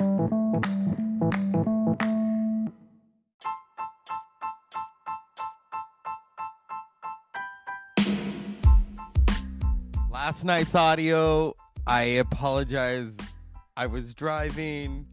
Last 0.00 0.14
night's 10.44 10.74
audio, 10.74 11.54
I 11.86 12.02
apologize. 12.02 13.18
I 13.76 13.88
was 13.88 14.14
driving. 14.14 15.06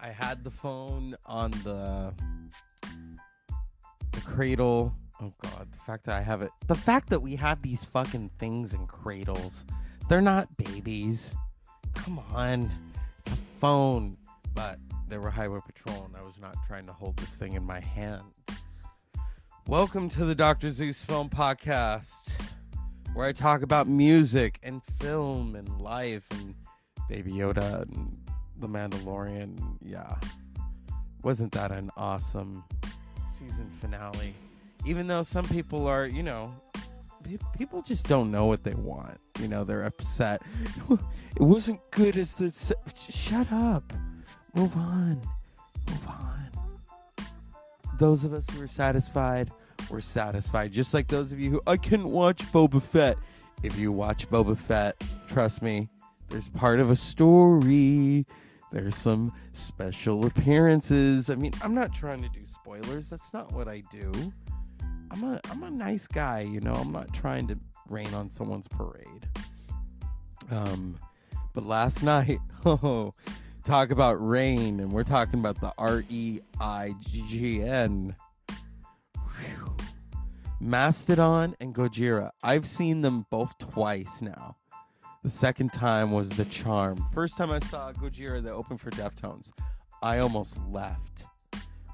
I 0.00 0.08
had 0.08 0.42
the 0.42 0.50
phone 0.50 1.14
on 1.24 1.52
the 1.62 2.12
the 4.10 4.20
cradle. 4.22 4.92
Oh 5.20 5.32
god, 5.40 5.68
the 5.70 5.78
fact 5.86 6.06
that 6.06 6.18
I 6.18 6.22
have 6.22 6.42
it. 6.42 6.50
The 6.66 6.74
fact 6.74 7.10
that 7.10 7.22
we 7.22 7.36
have 7.36 7.62
these 7.62 7.84
fucking 7.84 8.32
things 8.40 8.74
in 8.74 8.88
cradles. 8.88 9.66
They're 10.08 10.20
not 10.20 10.48
babies. 10.56 11.36
Come 11.94 12.18
on. 12.34 12.72
It's 13.24 13.36
a 13.36 13.38
phone. 13.60 14.16
But 14.54 14.78
they 15.08 15.16
were 15.16 15.30
highway 15.30 15.60
patrol 15.64 16.04
and 16.04 16.16
I 16.16 16.22
was 16.22 16.38
not 16.38 16.56
trying 16.66 16.86
to 16.86 16.92
hold 16.92 17.16
this 17.16 17.36
thing 17.36 17.54
in 17.54 17.64
my 17.64 17.80
hand. 17.80 18.24
Welcome 19.66 20.08
to 20.10 20.24
the 20.24 20.34
Dr. 20.34 20.70
Zeus 20.70 21.02
Film 21.02 21.30
Podcast, 21.30 22.32
where 23.14 23.26
I 23.26 23.32
talk 23.32 23.62
about 23.62 23.86
music 23.86 24.58
and 24.62 24.82
film 25.00 25.54
and 25.54 25.80
life 25.80 26.24
and 26.32 26.54
Baby 27.08 27.32
Yoda 27.32 27.82
and 27.82 28.18
The 28.58 28.68
Mandalorian. 28.68 29.78
Yeah. 29.80 30.16
Wasn't 31.22 31.52
that 31.52 31.72
an 31.72 31.90
awesome 31.96 32.62
season 33.38 33.70
finale? 33.80 34.34
Even 34.84 35.06
though 35.06 35.22
some 35.22 35.46
people 35.48 35.86
are, 35.86 36.06
you 36.06 36.22
know, 36.22 36.54
people 37.56 37.80
just 37.80 38.06
don't 38.06 38.30
know 38.30 38.46
what 38.46 38.64
they 38.64 38.74
want. 38.74 39.18
You 39.40 39.48
know, 39.48 39.64
they're 39.64 39.84
upset. 39.84 40.42
It 41.34 41.40
wasn't 41.40 41.80
good 41.90 42.18
as 42.18 42.34
the. 42.34 42.50
Shut 43.10 43.50
up. 43.50 43.90
Move 44.54 44.76
on. 44.76 45.20
Move 45.88 46.08
on. 46.08 46.48
Those 47.98 48.24
of 48.24 48.34
us 48.34 48.44
who 48.50 48.62
are 48.62 48.66
satisfied, 48.66 49.50
we're 49.90 50.00
satisfied. 50.00 50.72
Just 50.72 50.92
like 50.94 51.08
those 51.08 51.32
of 51.32 51.40
you 51.40 51.50
who 51.50 51.62
I 51.66 51.76
couldn't 51.76 52.10
watch 52.10 52.42
Boba 52.52 52.82
Fett. 52.82 53.16
If 53.62 53.78
you 53.78 53.92
watch 53.92 54.28
Boba 54.28 54.56
Fett, 54.56 55.02
trust 55.28 55.62
me, 55.62 55.88
there's 56.28 56.48
part 56.48 56.80
of 56.80 56.90
a 56.90 56.96
story. 56.96 58.26
There's 58.72 58.96
some 58.96 59.32
special 59.52 60.26
appearances. 60.26 61.30
I 61.30 61.34
mean, 61.34 61.52
I'm 61.62 61.74
not 61.74 61.94
trying 61.94 62.22
to 62.22 62.28
do 62.30 62.46
spoilers. 62.46 63.10
That's 63.10 63.32
not 63.32 63.52
what 63.52 63.68
I 63.68 63.82
do. 63.90 64.10
I'm 65.10 65.22
a 65.24 65.40
I'm 65.50 65.62
a 65.62 65.70
nice 65.70 66.06
guy, 66.06 66.40
you 66.40 66.60
know. 66.60 66.72
I'm 66.72 66.90
not 66.90 67.12
trying 67.12 67.46
to 67.48 67.58
rain 67.88 68.12
on 68.14 68.30
someone's 68.30 68.66
parade. 68.68 69.28
Um, 70.50 70.98
but 71.52 71.66
last 71.66 72.02
night, 72.02 72.40
oh, 72.64 73.12
talk 73.62 73.90
about 73.90 74.14
rain, 74.14 74.80
and 74.80 74.92
we're 74.92 75.04
talking 75.04 75.40
about 75.40 75.60
the 75.60 75.72
R 75.78 76.04
E 76.08 76.40
I 76.60 76.94
G 77.00 77.62
N. 77.62 78.16
Mastodon 80.60 81.56
and 81.60 81.74
Gojira. 81.74 82.30
I've 82.44 82.66
seen 82.66 83.00
them 83.00 83.26
both 83.30 83.58
twice 83.58 84.22
now. 84.22 84.56
The 85.24 85.30
second 85.30 85.72
time 85.72 86.12
was 86.12 86.30
the 86.30 86.44
charm. 86.44 87.04
First 87.12 87.36
time 87.36 87.50
I 87.50 87.58
saw 87.58 87.92
Gojira, 87.92 88.42
they 88.42 88.50
opened 88.50 88.80
for 88.80 88.90
Deftones. 88.90 89.52
I 90.02 90.18
almost 90.18 90.60
left 90.68 91.26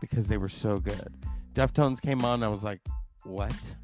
because 0.01 0.29
they 0.29 0.37
were 0.37 0.49
so 0.49 0.79
good. 0.79 1.15
Deftones 1.55 2.01
came 2.01 2.25
on, 2.25 2.43
I 2.43 2.49
was 2.49 2.63
like, 2.63 2.81
what? 3.25 3.77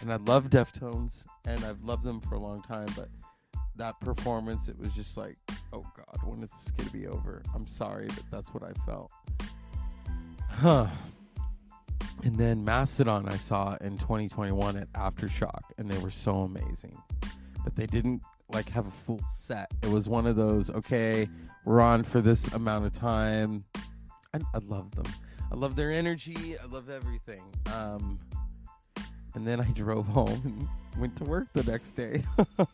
And 0.00 0.12
I 0.12 0.16
love 0.16 0.50
Deftones, 0.50 1.24
and 1.44 1.64
I've 1.64 1.82
loved 1.82 2.04
them 2.04 2.20
for 2.20 2.34
a 2.34 2.40
long 2.40 2.62
time, 2.62 2.88
but 2.96 3.08
that 3.76 3.98
performance, 4.00 4.68
it 4.68 4.78
was 4.78 4.94
just 4.94 5.16
like, 5.16 5.36
oh 5.72 5.84
God, 5.96 6.18
when 6.24 6.42
is 6.42 6.50
this 6.50 6.70
going 6.70 6.88
to 6.88 6.92
be 6.92 7.06
over? 7.06 7.42
I'm 7.54 7.66
sorry, 7.66 8.06
but 8.08 8.24
that's 8.30 8.48
what 8.54 8.62
I 8.62 8.72
felt. 8.86 9.10
Huh. 10.48 10.86
And 12.22 12.36
then 12.36 12.64
Mastodon, 12.64 13.28
I 13.28 13.36
saw 13.36 13.76
in 13.80 13.98
2021 13.98 14.76
at 14.76 14.92
Aftershock, 14.92 15.62
and 15.78 15.90
they 15.90 15.98
were 15.98 16.10
so 16.10 16.42
amazing. 16.42 16.96
But 17.64 17.74
they 17.74 17.86
didn't 17.86 18.22
like 18.52 18.68
have 18.70 18.86
a 18.86 18.90
full 18.90 19.20
set. 19.34 19.70
It 19.82 19.90
was 19.90 20.08
one 20.08 20.26
of 20.26 20.36
those, 20.36 20.70
okay, 20.70 21.28
we're 21.64 21.80
on 21.80 22.04
for 22.04 22.20
this 22.20 22.52
amount 22.52 22.86
of 22.86 22.92
time. 22.92 23.64
I, 24.32 24.38
I 24.54 24.58
love 24.64 24.94
them. 24.94 25.06
I 25.50 25.56
love 25.56 25.76
their 25.76 25.92
energy. 25.92 26.56
I 26.58 26.66
love 26.66 26.88
everything. 26.88 27.42
Um, 27.72 28.18
and 29.34 29.46
then 29.46 29.60
I 29.60 29.64
drove 29.74 30.06
home 30.06 30.40
and 30.44 30.68
went 31.00 31.16
to 31.16 31.24
work 31.24 31.48
the 31.52 31.64
next 31.70 31.92
day. 31.92 32.24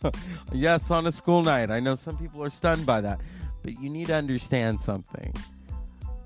yes, 0.52 0.90
on 0.90 1.06
a 1.06 1.12
school 1.12 1.42
night. 1.42 1.70
I 1.70 1.80
know 1.80 1.94
some 1.94 2.16
people 2.16 2.42
are 2.42 2.50
stunned 2.50 2.86
by 2.86 3.00
that, 3.00 3.20
but 3.62 3.80
you 3.80 3.90
need 3.90 4.06
to 4.08 4.14
understand 4.14 4.80
something. 4.80 5.34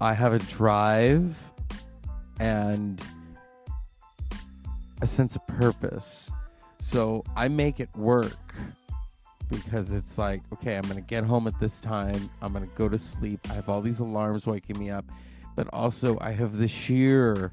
I 0.00 0.12
have 0.12 0.32
a 0.32 0.38
drive 0.38 1.42
and 2.40 3.02
a 5.00 5.06
sense 5.06 5.36
of 5.36 5.46
purpose. 5.46 6.30
So 6.80 7.24
I 7.36 7.48
make 7.48 7.80
it 7.80 7.88
work 7.96 8.54
because 9.48 9.92
it's 9.92 10.18
like, 10.18 10.42
okay, 10.52 10.76
I'm 10.76 10.82
going 10.82 10.96
to 10.96 11.00
get 11.00 11.24
home 11.24 11.46
at 11.46 11.58
this 11.60 11.80
time. 11.80 12.28
I'm 12.42 12.52
going 12.52 12.66
to 12.66 12.74
go 12.74 12.88
to 12.88 12.98
sleep. 12.98 13.40
I 13.50 13.54
have 13.54 13.68
all 13.68 13.80
these 13.80 14.00
alarms 14.00 14.46
waking 14.46 14.78
me 14.78 14.90
up, 14.90 15.04
but 15.56 15.68
also 15.72 16.18
I 16.20 16.32
have 16.32 16.58
the 16.58 16.68
sheer 16.68 17.52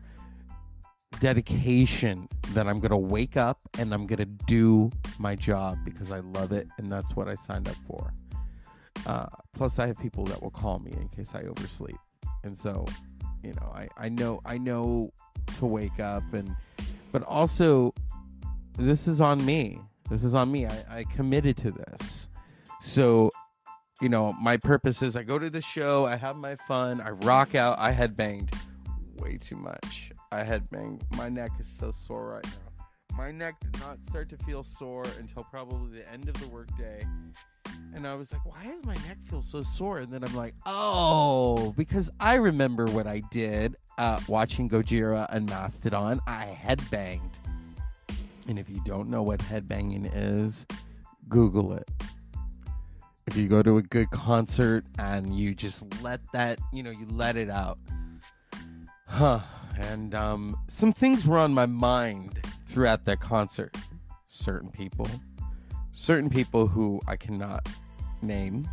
dedication 1.20 2.28
that 2.54 2.68
I'm 2.68 2.80
going 2.80 2.92
to 2.92 2.98
wake 2.98 3.38
up 3.38 3.60
and 3.78 3.94
I'm 3.94 4.08
going 4.08 4.20
to 4.20 4.26
do 4.26 4.90
my 5.20 5.36
job 5.36 5.78
because 5.86 6.12
I 6.12 6.20
love 6.20 6.52
it 6.52 6.68
and 6.78 6.92
that's 6.92 7.16
what 7.16 7.28
I 7.28 7.36
signed 7.36 7.68
up 7.68 7.76
for. 7.88 8.14
Uh, 9.06 9.28
plus, 9.54 9.80
I 9.80 9.88
have 9.88 9.98
people 10.00 10.26
that 10.26 10.42
will 10.42 10.52
call 10.52 10.80
me 10.80 10.92
in 10.92 11.08
case 11.10 11.34
I 11.34 11.42
oversleep, 11.42 11.98
and 12.44 12.56
so, 12.56 12.86
you 13.44 13.54
know, 13.54 13.72
I, 13.74 13.88
I 13.98 14.10
know 14.10 14.42
I 14.46 14.60
know 14.60 15.12
to 15.58 15.66
wake 15.66 16.00
up 16.00 16.24
and, 16.34 16.56
but 17.12 17.24
also, 17.24 17.94
this 18.78 19.08
is 19.08 19.20
on 19.20 19.44
me. 19.44 19.80
This 20.10 20.24
is 20.24 20.36
on 20.36 20.52
me. 20.52 20.68
I, 20.68 21.00
I 21.00 21.04
committed 21.06 21.58
to 21.58 21.72
this, 21.72 22.28
so 22.80 23.32
you 24.02 24.10
know, 24.10 24.34
my 24.34 24.58
purpose 24.58 25.04
is 25.04 25.16
I 25.16 25.24
go 25.24 25.38
to 25.38 25.50
the 25.50 25.62
show, 25.62 26.06
I 26.06 26.16
have 26.16 26.36
my 26.36 26.56
fun, 26.68 27.02
I 27.02 27.12
rock 27.12 27.54
out. 27.54 27.80
I 27.80 27.92
had 27.92 28.16
banged 28.16 28.52
way 29.16 29.38
too 29.38 29.56
much. 29.56 30.12
I 30.32 30.44
had 30.44 30.70
banged. 30.70 31.04
My 31.18 31.28
neck 31.28 31.52
is 31.60 31.68
so 31.68 31.92
sore 31.92 32.36
right 32.36 32.46
now. 32.46 33.18
My 33.18 33.32
neck 33.32 33.56
did 33.60 33.78
not 33.82 33.98
start 34.08 34.30
to 34.30 34.38
feel 34.38 34.64
sore 34.64 35.06
until 35.20 35.44
probably 35.44 36.00
the 36.00 36.12
end 36.12 36.30
of 36.30 36.40
the 36.40 36.48
workday. 36.48 37.06
And 37.94 38.08
I 38.08 38.16
was 38.16 38.32
like, 38.32 38.46
why 38.46 38.64
does 38.66 38.86
my 38.86 38.94
neck 39.08 39.18
feel 39.30 39.42
so 39.42 39.64
sore? 39.64 40.00
And 40.00 40.12
then 40.14 40.24
I'm 40.24 40.34
like, 40.34 40.56
oh, 40.66 41.74
because 41.76 42.10
I 42.20 42.36
remember 42.36 42.86
what 42.86 43.08
I 43.08 43.22
did 43.32 43.76
uh, 43.98 44.22
watching 44.30 44.70
Gojira 44.70 45.28
and 45.30 45.50
Mastodon. 45.50 46.22
I 46.26 46.58
headbanged. 46.58 47.34
And 48.48 48.58
if 48.58 48.70
you 48.70 48.82
don't 48.86 49.10
know 49.10 49.24
what 49.24 49.42
headbanging 49.42 50.10
is, 50.14 50.66
Google 51.28 51.74
it 51.74 51.90
if 53.28 53.38
you 53.38 53.48
go 53.48 53.62
to 53.62 53.78
a 53.78 53.82
good 53.82 54.10
concert 54.10 54.84
and 54.98 55.36
you 55.38 55.54
just 55.54 55.86
let 56.02 56.20
that 56.34 56.60
you 56.74 56.84
know 56.84 56.90
you 56.90 57.06
let 57.12 57.38
it 57.38 57.50
out 57.50 57.78
huh 59.08 59.40
and 59.80 60.14
um, 60.16 60.58
some 60.68 60.94
things 60.94 61.28
were 61.28 61.38
on 61.38 61.54
my 61.54 61.66
mind 61.66 62.40
throughout 62.66 63.06
that 63.06 63.20
concert. 63.20 63.76
Certain 64.28 64.70
people. 64.70 65.08
Certain 65.92 66.30
people 66.30 66.68
who 66.68 67.02
i 67.08 67.16
cannot 67.16 67.68
name. 68.22 68.70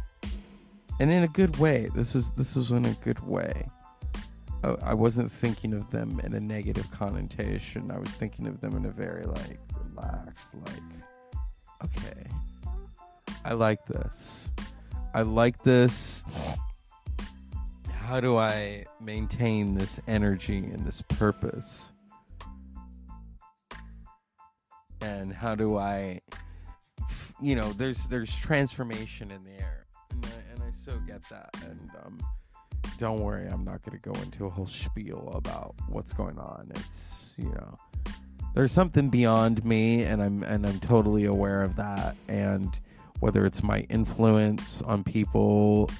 And 1.01 1.11
in 1.11 1.23
a 1.23 1.29
good 1.29 1.57
way. 1.59 1.89
This 1.95 2.15
is 2.15 2.33
this 2.33 2.57
is 2.57 2.73
in 2.73 2.85
a 2.85 2.95
good 3.05 3.21
way. 3.27 3.69
I, 4.65 4.69
I 4.83 4.95
wasn't 4.95 5.31
thinking 5.31 5.73
of 5.75 5.91
them 5.91 6.21
in 6.25 6.35
a 6.35 6.41
negative 6.41 6.91
connotation. 6.91 7.91
I 7.91 7.99
was 7.99 8.11
thinking 8.11 8.47
of 8.47 8.61
them 8.61 8.77
in 8.77 8.85
a 8.85 8.91
very 8.91 9.25
like 9.25 9.61
relaxed 9.85 10.55
like 10.55 11.85
okay 11.85 12.29
I 13.45 13.55
like 13.55 13.87
this. 13.87 14.51
I 15.15 15.23
like 15.23 15.63
this. 15.63 16.25
How 18.09 18.21
do 18.21 18.39
I 18.39 18.87
maintain 19.03 19.75
this 19.75 20.01
energy 20.09 20.57
and 20.61 20.87
this 20.87 21.03
purpose? 21.03 21.93
And 25.03 25.31
how 25.31 25.55
do 25.55 25.77
I, 25.77 26.23
you 27.39 27.55
know, 27.55 27.71
there's 27.75 28.09
there's 28.09 28.35
transformation 28.35 29.31
in 29.31 29.45
the 29.45 29.51
air, 29.51 29.85
and 30.11 30.25
I, 30.25 30.53
and 30.55 30.63
I 30.63 30.71
so 30.87 30.99
get 31.07 31.21
that. 31.29 31.51
And 31.67 31.91
um, 32.03 32.19
don't 32.97 33.21
worry, 33.21 33.47
I'm 33.47 33.63
not 33.63 33.83
going 33.83 34.01
to 34.01 34.11
go 34.11 34.19
into 34.23 34.47
a 34.47 34.51
whole 34.51 34.67
spiel 34.67 35.31
about 35.35 35.75
what's 35.87 36.15
going 36.15 36.39
on. 36.39 36.73
It's 36.77 37.35
you 37.37 37.51
know, 37.51 37.75
there's 38.55 38.73
something 38.73 39.11
beyond 39.11 39.67
me, 39.67 40.05
and 40.05 40.23
I'm 40.23 40.43
and 40.45 40.67
I'm 40.67 40.81
totally 40.81 41.27
aware 41.27 41.61
of 41.61 41.77
that. 41.77 42.17
And 42.27 42.81
whether 43.21 43.45
it's 43.45 43.63
my 43.63 43.81
influence 43.91 44.81
on 44.81 45.05
people 45.05 45.91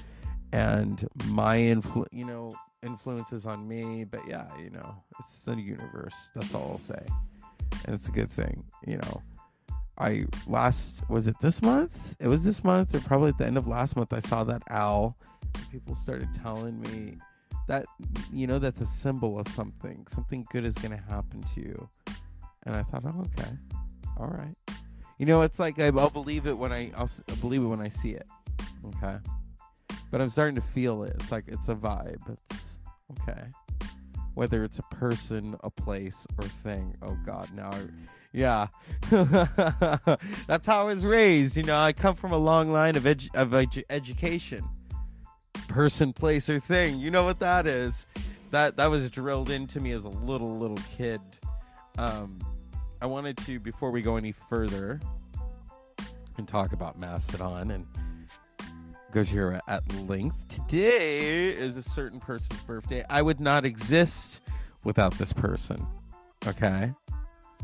and 0.51 1.07
my 1.25 1.57
influ 1.57 2.05
you 2.11 2.25
know 2.25 2.51
influences 2.83 3.45
on 3.45 3.67
me 3.67 4.03
but 4.03 4.21
yeah 4.27 4.47
you 4.57 4.69
know 4.69 4.95
it's 5.19 5.41
the 5.41 5.55
universe 5.55 6.31
that's 6.33 6.53
all 6.53 6.69
i'll 6.71 6.77
say 6.77 7.03
and 7.85 7.93
it's 7.93 8.07
a 8.07 8.11
good 8.11 8.29
thing 8.29 8.63
you 8.87 8.97
know 8.97 9.21
I 9.99 10.25
last 10.47 11.09
was 11.09 11.27
it 11.27 11.35
this 11.41 11.61
month? 11.61 12.15
It 12.19 12.27
was 12.27 12.43
this 12.43 12.63
month, 12.63 12.95
or 12.95 13.01
probably 13.01 13.29
at 13.29 13.37
the 13.37 13.45
end 13.45 13.57
of 13.57 13.67
last 13.67 13.97
month. 13.97 14.13
I 14.13 14.19
saw 14.19 14.45
that 14.45 14.63
owl. 14.69 15.17
People 15.71 15.93
started 15.93 16.29
telling 16.41 16.79
me 16.81 17.17
that 17.67 17.85
you 18.31 18.47
know 18.47 18.59
that's 18.59 18.79
a 18.79 18.85
symbol 18.85 19.37
of 19.37 19.47
something. 19.49 20.05
Something 20.07 20.45
good 20.51 20.63
is 20.63 20.75
going 20.75 20.91
to 20.91 21.03
happen 21.03 21.43
to 21.53 21.61
you. 21.61 21.89
And 22.63 22.75
I 22.75 22.83
thought, 22.83 23.03
oh, 23.05 23.27
okay, 23.37 23.51
all 24.17 24.27
right. 24.27 24.55
You 25.17 25.25
know, 25.25 25.41
it's 25.41 25.59
like 25.59 25.77
I'll 25.79 26.09
believe 26.09 26.47
it 26.47 26.57
when 26.57 26.71
I 26.71 26.91
I'll 26.95 27.09
believe 27.41 27.61
it 27.61 27.67
when 27.67 27.81
I 27.81 27.89
see 27.89 28.11
it. 28.11 28.27
Okay, 28.85 29.17
but 30.11 30.21
I'm 30.21 30.29
starting 30.29 30.55
to 30.55 30.61
feel 30.61 31.03
it. 31.03 31.13
It's 31.19 31.31
like 31.31 31.45
it's 31.47 31.69
a 31.69 31.75
vibe. 31.75 32.21
It's 32.29 32.77
okay. 33.11 33.43
Whether 34.35 34.63
it's 34.63 34.79
a 34.79 34.83
person, 34.83 35.55
a 35.63 35.69
place, 35.69 36.25
or 36.37 36.43
thing. 36.45 36.95
Oh 37.01 37.17
God, 37.25 37.49
now. 37.53 37.69
I, 37.71 37.81
yeah, 38.31 38.67
that's 39.09 40.67
how 40.67 40.81
I 40.81 40.83
was 40.83 41.03
raised. 41.03 41.57
You 41.57 41.63
know, 41.63 41.79
I 41.79 41.93
come 41.93 42.13
from 42.15 42.31
a 42.31 42.37
long 42.37 42.71
line 42.71 42.95
of 42.95 43.03
edu- 43.03 43.33
of 43.35 43.49
edu- 43.49 43.83
education. 43.89 44.63
Person, 45.67 46.13
place, 46.13 46.49
or 46.49 46.59
thing. 46.59 46.99
You 46.99 47.11
know 47.11 47.23
what 47.23 47.39
that 47.39 47.67
is? 47.67 48.07
That 48.51 48.77
that 48.77 48.87
was 48.87 49.09
drilled 49.09 49.49
into 49.49 49.79
me 49.79 49.91
as 49.91 50.03
a 50.03 50.09
little 50.09 50.57
little 50.57 50.79
kid. 50.95 51.21
Um, 51.97 52.39
I 53.01 53.05
wanted 53.07 53.37
to 53.37 53.59
before 53.59 53.91
we 53.91 54.01
go 54.01 54.15
any 54.15 54.31
further 54.31 54.99
and 56.37 56.47
talk 56.47 56.73
about 56.73 56.97
Mastodon 56.99 57.71
and 57.71 57.85
Gojira 59.11 59.59
at 59.67 59.83
length. 60.07 60.47
Today 60.47 61.49
is 61.49 61.77
a 61.77 61.81
certain 61.81 62.19
person's 62.19 62.61
birthday. 62.61 63.03
I 63.09 63.21
would 63.21 63.39
not 63.39 63.65
exist 63.65 64.41
without 64.83 65.17
this 65.17 65.33
person. 65.33 65.85
Okay? 66.47 66.93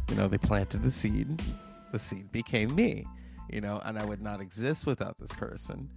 You 0.09 0.15
know, 0.15 0.27
they 0.27 0.37
planted 0.37 0.81
the 0.83 0.91
seed. 0.91 1.41
The 1.91 1.99
seed 1.99 2.31
became 2.31 2.73
me. 2.73 3.05
You 3.49 3.61
know, 3.61 3.79
and 3.85 3.99
I 3.99 4.05
would 4.05 4.21
not 4.21 4.41
exist 4.41 4.85
without 4.87 5.17
this 5.17 5.31
person. 5.31 5.89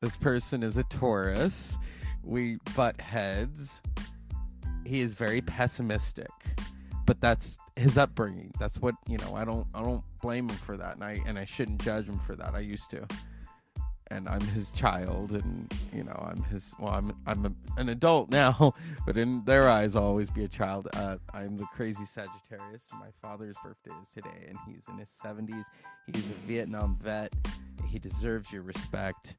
This 0.00 0.16
person 0.16 0.62
is 0.62 0.76
a 0.76 0.84
Taurus. 0.84 1.78
We 2.24 2.58
butt 2.74 3.00
heads. 3.00 3.80
He 4.84 5.00
is 5.00 5.14
very 5.14 5.40
pessimistic. 5.40 6.30
But 7.06 7.20
that's 7.20 7.58
his 7.76 7.96
upbringing. 7.96 8.52
That's 8.58 8.78
what, 8.80 8.94
you 9.08 9.18
know, 9.18 9.34
I 9.34 9.44
don't 9.44 9.66
I 9.74 9.82
don't 9.82 10.02
blame 10.20 10.48
him 10.48 10.56
for 10.56 10.76
that 10.76 10.94
and 10.94 11.04
I 11.04 11.22
and 11.26 11.38
I 11.38 11.44
shouldn't 11.44 11.82
judge 11.82 12.06
him 12.06 12.18
for 12.18 12.34
that. 12.36 12.54
I 12.54 12.60
used 12.60 12.90
to 12.90 13.06
and 14.10 14.28
I'm 14.28 14.40
his 14.40 14.70
child, 14.72 15.32
and 15.32 15.72
you 15.92 16.02
know 16.02 16.30
I'm 16.30 16.42
his. 16.44 16.74
Well, 16.78 16.92
I'm 16.92 17.12
I'm 17.26 17.46
a, 17.46 17.80
an 17.80 17.88
adult 17.88 18.30
now, 18.30 18.74
but 19.06 19.16
in 19.16 19.44
their 19.44 19.68
eyes, 19.68 19.96
I'll 19.96 20.04
always 20.04 20.30
be 20.30 20.44
a 20.44 20.48
child. 20.48 20.88
Uh, 20.94 21.16
I'm 21.32 21.56
the 21.56 21.66
crazy 21.66 22.04
Sagittarius. 22.04 22.84
My 22.98 23.08
father's 23.22 23.56
birthday 23.62 23.92
is 24.02 24.10
today, 24.10 24.46
and 24.48 24.58
he's 24.66 24.86
in 24.88 24.98
his 24.98 25.08
70s. 25.08 25.64
He's 26.12 26.30
a 26.30 26.34
Vietnam 26.46 26.98
vet. 27.00 27.32
He 27.88 27.98
deserves 27.98 28.52
your 28.52 28.62
respect. 28.62 29.36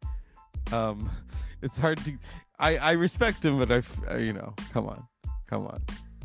Um, 0.71 1.09
it's 1.61 1.77
hard 1.77 1.97
to. 2.05 2.17
I 2.59 2.77
I 2.77 2.91
respect 2.93 3.43
him, 3.43 3.59
but 3.59 3.71
I, 3.71 4.17
you 4.17 4.33
know, 4.33 4.53
come 4.71 4.87
on, 4.87 5.05
come 5.47 5.67
on, 5.67 5.81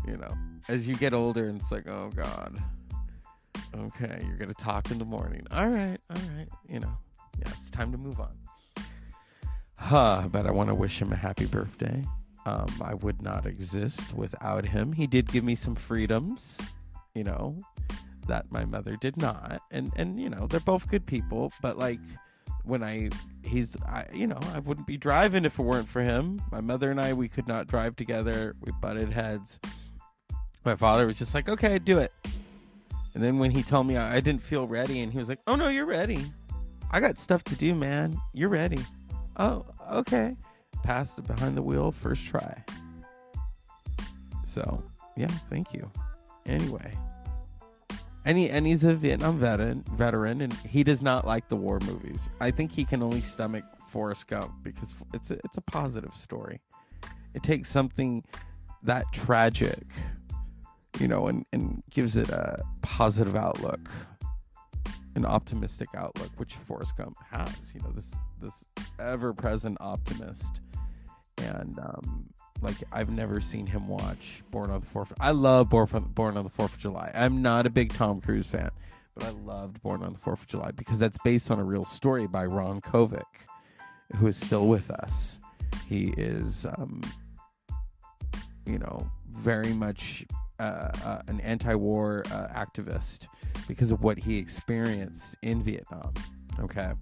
you 0.06 0.16
know. 0.16 0.32
As 0.68 0.88
you 0.88 0.94
get 0.94 1.14
older, 1.14 1.48
and 1.48 1.60
it's 1.60 1.72
like, 1.72 1.88
oh 1.88 2.10
God. 2.14 2.58
Okay, 3.74 4.22
you're 4.26 4.38
gonna 4.38 4.54
talk 4.54 4.90
in 4.90 4.98
the 4.98 5.04
morning. 5.04 5.46
All 5.50 5.68
right, 5.68 5.98
all 6.08 6.22
right, 6.36 6.48
you 6.68 6.80
know 6.80 6.96
yeah, 7.38 7.52
it's 7.56 7.70
time 7.70 7.92
to 7.92 7.98
move 7.98 8.20
on. 8.20 8.36
Huh, 9.78 10.28
but 10.30 10.46
I 10.46 10.50
want 10.50 10.68
to 10.70 10.74
wish 10.74 11.00
him 11.00 11.12
a 11.12 11.16
happy 11.16 11.46
birthday. 11.46 12.02
Um, 12.46 12.68
I 12.80 12.94
would 12.94 13.22
not 13.22 13.44
exist 13.44 14.14
without 14.14 14.64
him. 14.64 14.92
He 14.92 15.06
did 15.06 15.30
give 15.30 15.44
me 15.44 15.54
some 15.54 15.74
freedoms, 15.74 16.60
you 17.14 17.24
know, 17.24 17.56
that 18.28 18.50
my 18.50 18.64
mother 18.64 18.96
did 18.96 19.16
not. 19.16 19.60
And 19.70 19.92
and 19.96 20.20
you 20.20 20.30
know, 20.30 20.46
they're 20.46 20.60
both 20.60 20.88
good 20.88 21.06
people, 21.06 21.52
but 21.60 21.76
like 21.76 22.00
when 22.64 22.82
I 22.82 23.10
he's 23.42 23.76
I 23.84 24.06
you 24.14 24.26
know, 24.26 24.38
I 24.54 24.60
wouldn't 24.60 24.86
be 24.86 24.96
driving 24.96 25.44
if 25.44 25.58
it 25.58 25.62
weren't 25.62 25.88
for 25.88 26.02
him. 26.02 26.40
My 26.50 26.60
mother 26.60 26.90
and 26.90 27.00
I 27.00 27.12
we 27.12 27.28
could 27.28 27.48
not 27.48 27.66
drive 27.66 27.96
together. 27.96 28.54
We 28.60 28.72
butted 28.80 29.12
heads. 29.12 29.58
My 30.64 30.76
father 30.76 31.06
was 31.06 31.18
just 31.18 31.34
like, 31.34 31.48
"Okay, 31.48 31.78
do 31.78 31.98
it." 31.98 32.12
And 33.14 33.22
then 33.22 33.38
when 33.38 33.50
he 33.50 33.62
told 33.62 33.86
me 33.86 33.96
I, 33.96 34.16
I 34.16 34.20
didn't 34.20 34.42
feel 34.42 34.66
ready 34.66 35.00
and 35.00 35.12
he 35.12 35.18
was 35.18 35.28
like, 35.28 35.40
"Oh 35.46 35.56
no, 35.56 35.68
you're 35.68 35.86
ready." 35.86 36.24
I 36.90 37.00
got 37.00 37.18
stuff 37.18 37.42
to 37.44 37.56
do, 37.56 37.74
man. 37.74 38.18
You're 38.32 38.48
ready. 38.48 38.78
Oh, 39.36 39.66
okay. 39.92 40.36
Passed 40.82 41.22
behind 41.26 41.56
the 41.56 41.62
wheel 41.62 41.90
first 41.90 42.26
try. 42.26 42.64
So, 44.44 44.82
yeah, 45.16 45.26
thank 45.50 45.74
you. 45.74 45.90
Anyway. 46.46 46.92
And, 48.24 48.38
he, 48.38 48.48
and 48.50 48.66
he's 48.66 48.84
a 48.84 48.94
Vietnam 48.94 49.38
veteran, 49.38 49.84
veteran, 49.94 50.40
and 50.40 50.52
he 50.52 50.82
does 50.82 51.02
not 51.02 51.26
like 51.26 51.48
the 51.48 51.56
war 51.56 51.78
movies. 51.80 52.28
I 52.40 52.50
think 52.50 52.72
he 52.72 52.84
can 52.84 53.02
only 53.02 53.20
stomach 53.20 53.64
Forrest 53.86 54.26
Gump 54.28 54.52
because 54.62 54.94
it's 55.12 55.30
a, 55.30 55.34
it's 55.44 55.58
a 55.58 55.62
positive 55.62 56.14
story. 56.14 56.60
It 57.34 57.42
takes 57.42 57.68
something 57.68 58.24
that 58.82 59.04
tragic, 59.12 59.84
you 60.98 61.08
know, 61.08 61.28
and, 61.28 61.44
and 61.52 61.82
gives 61.90 62.16
it 62.16 62.28
a 62.30 62.64
positive 62.82 63.36
outlook 63.36 63.90
an 65.16 65.24
optimistic 65.24 65.88
outlook, 65.96 66.30
which 66.36 66.54
Forrest 66.54 66.96
Gump 66.96 67.16
has. 67.30 67.74
You 67.74 67.80
know, 67.80 67.90
this 67.90 68.14
this 68.40 68.64
ever 69.00 69.32
present 69.32 69.78
optimist, 69.80 70.60
and 71.38 71.78
um, 71.78 72.26
like 72.62 72.76
I've 72.92 73.10
never 73.10 73.40
seen 73.40 73.66
him 73.66 73.88
watch 73.88 74.42
Born 74.50 74.70
on 74.70 74.80
the 74.80 74.86
Fourth. 74.86 75.12
I 75.18 75.30
love 75.32 75.70
Born 75.70 75.88
Born 76.14 76.36
on 76.36 76.44
the 76.44 76.50
Fourth 76.50 76.74
of 76.74 76.78
July. 76.78 77.10
I'm 77.14 77.42
not 77.42 77.66
a 77.66 77.70
big 77.70 77.92
Tom 77.94 78.20
Cruise 78.20 78.46
fan, 78.46 78.70
but 79.14 79.24
I 79.24 79.30
loved 79.30 79.82
Born 79.82 80.02
on 80.02 80.12
the 80.12 80.18
Fourth 80.18 80.42
of 80.42 80.46
July 80.46 80.70
because 80.70 80.98
that's 80.98 81.18
based 81.24 81.50
on 81.50 81.58
a 81.58 81.64
real 81.64 81.84
story 81.84 82.26
by 82.26 82.44
Ron 82.44 82.80
Kovic, 82.80 83.24
who 84.16 84.26
is 84.26 84.36
still 84.36 84.68
with 84.68 84.90
us. 84.90 85.40
He 85.88 86.12
is, 86.16 86.66
um, 86.78 87.00
you 88.66 88.78
know, 88.78 89.10
very 89.30 89.72
much 89.72 90.26
uh, 90.58 90.90
uh, 91.04 91.22
an 91.28 91.40
anti-war 91.40 92.22
uh, 92.30 92.48
activist 92.48 93.28
because 93.68 93.90
of 93.90 94.02
what 94.02 94.18
he 94.18 94.38
experienced 94.38 95.36
in 95.42 95.62
Vietnam. 95.62 96.12
Okay. 96.60 96.92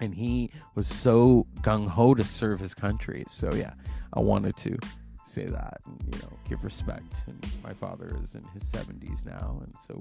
And 0.00 0.14
he 0.14 0.50
was 0.74 0.86
so 0.86 1.46
gung 1.60 1.86
ho 1.86 2.14
to 2.14 2.24
serve 2.24 2.60
his 2.60 2.74
country. 2.74 3.24
So, 3.28 3.52
yeah, 3.54 3.74
I 4.14 4.20
wanted 4.20 4.56
to 4.58 4.78
say 5.24 5.44
that 5.44 5.80
and, 5.86 6.02
you 6.12 6.20
know, 6.22 6.32
give 6.48 6.64
respect. 6.64 7.14
And 7.26 7.46
my 7.62 7.74
father 7.74 8.16
is 8.22 8.34
in 8.34 8.42
his 8.54 8.64
70s 8.64 9.26
now. 9.26 9.60
And 9.62 9.74
so 9.86 10.00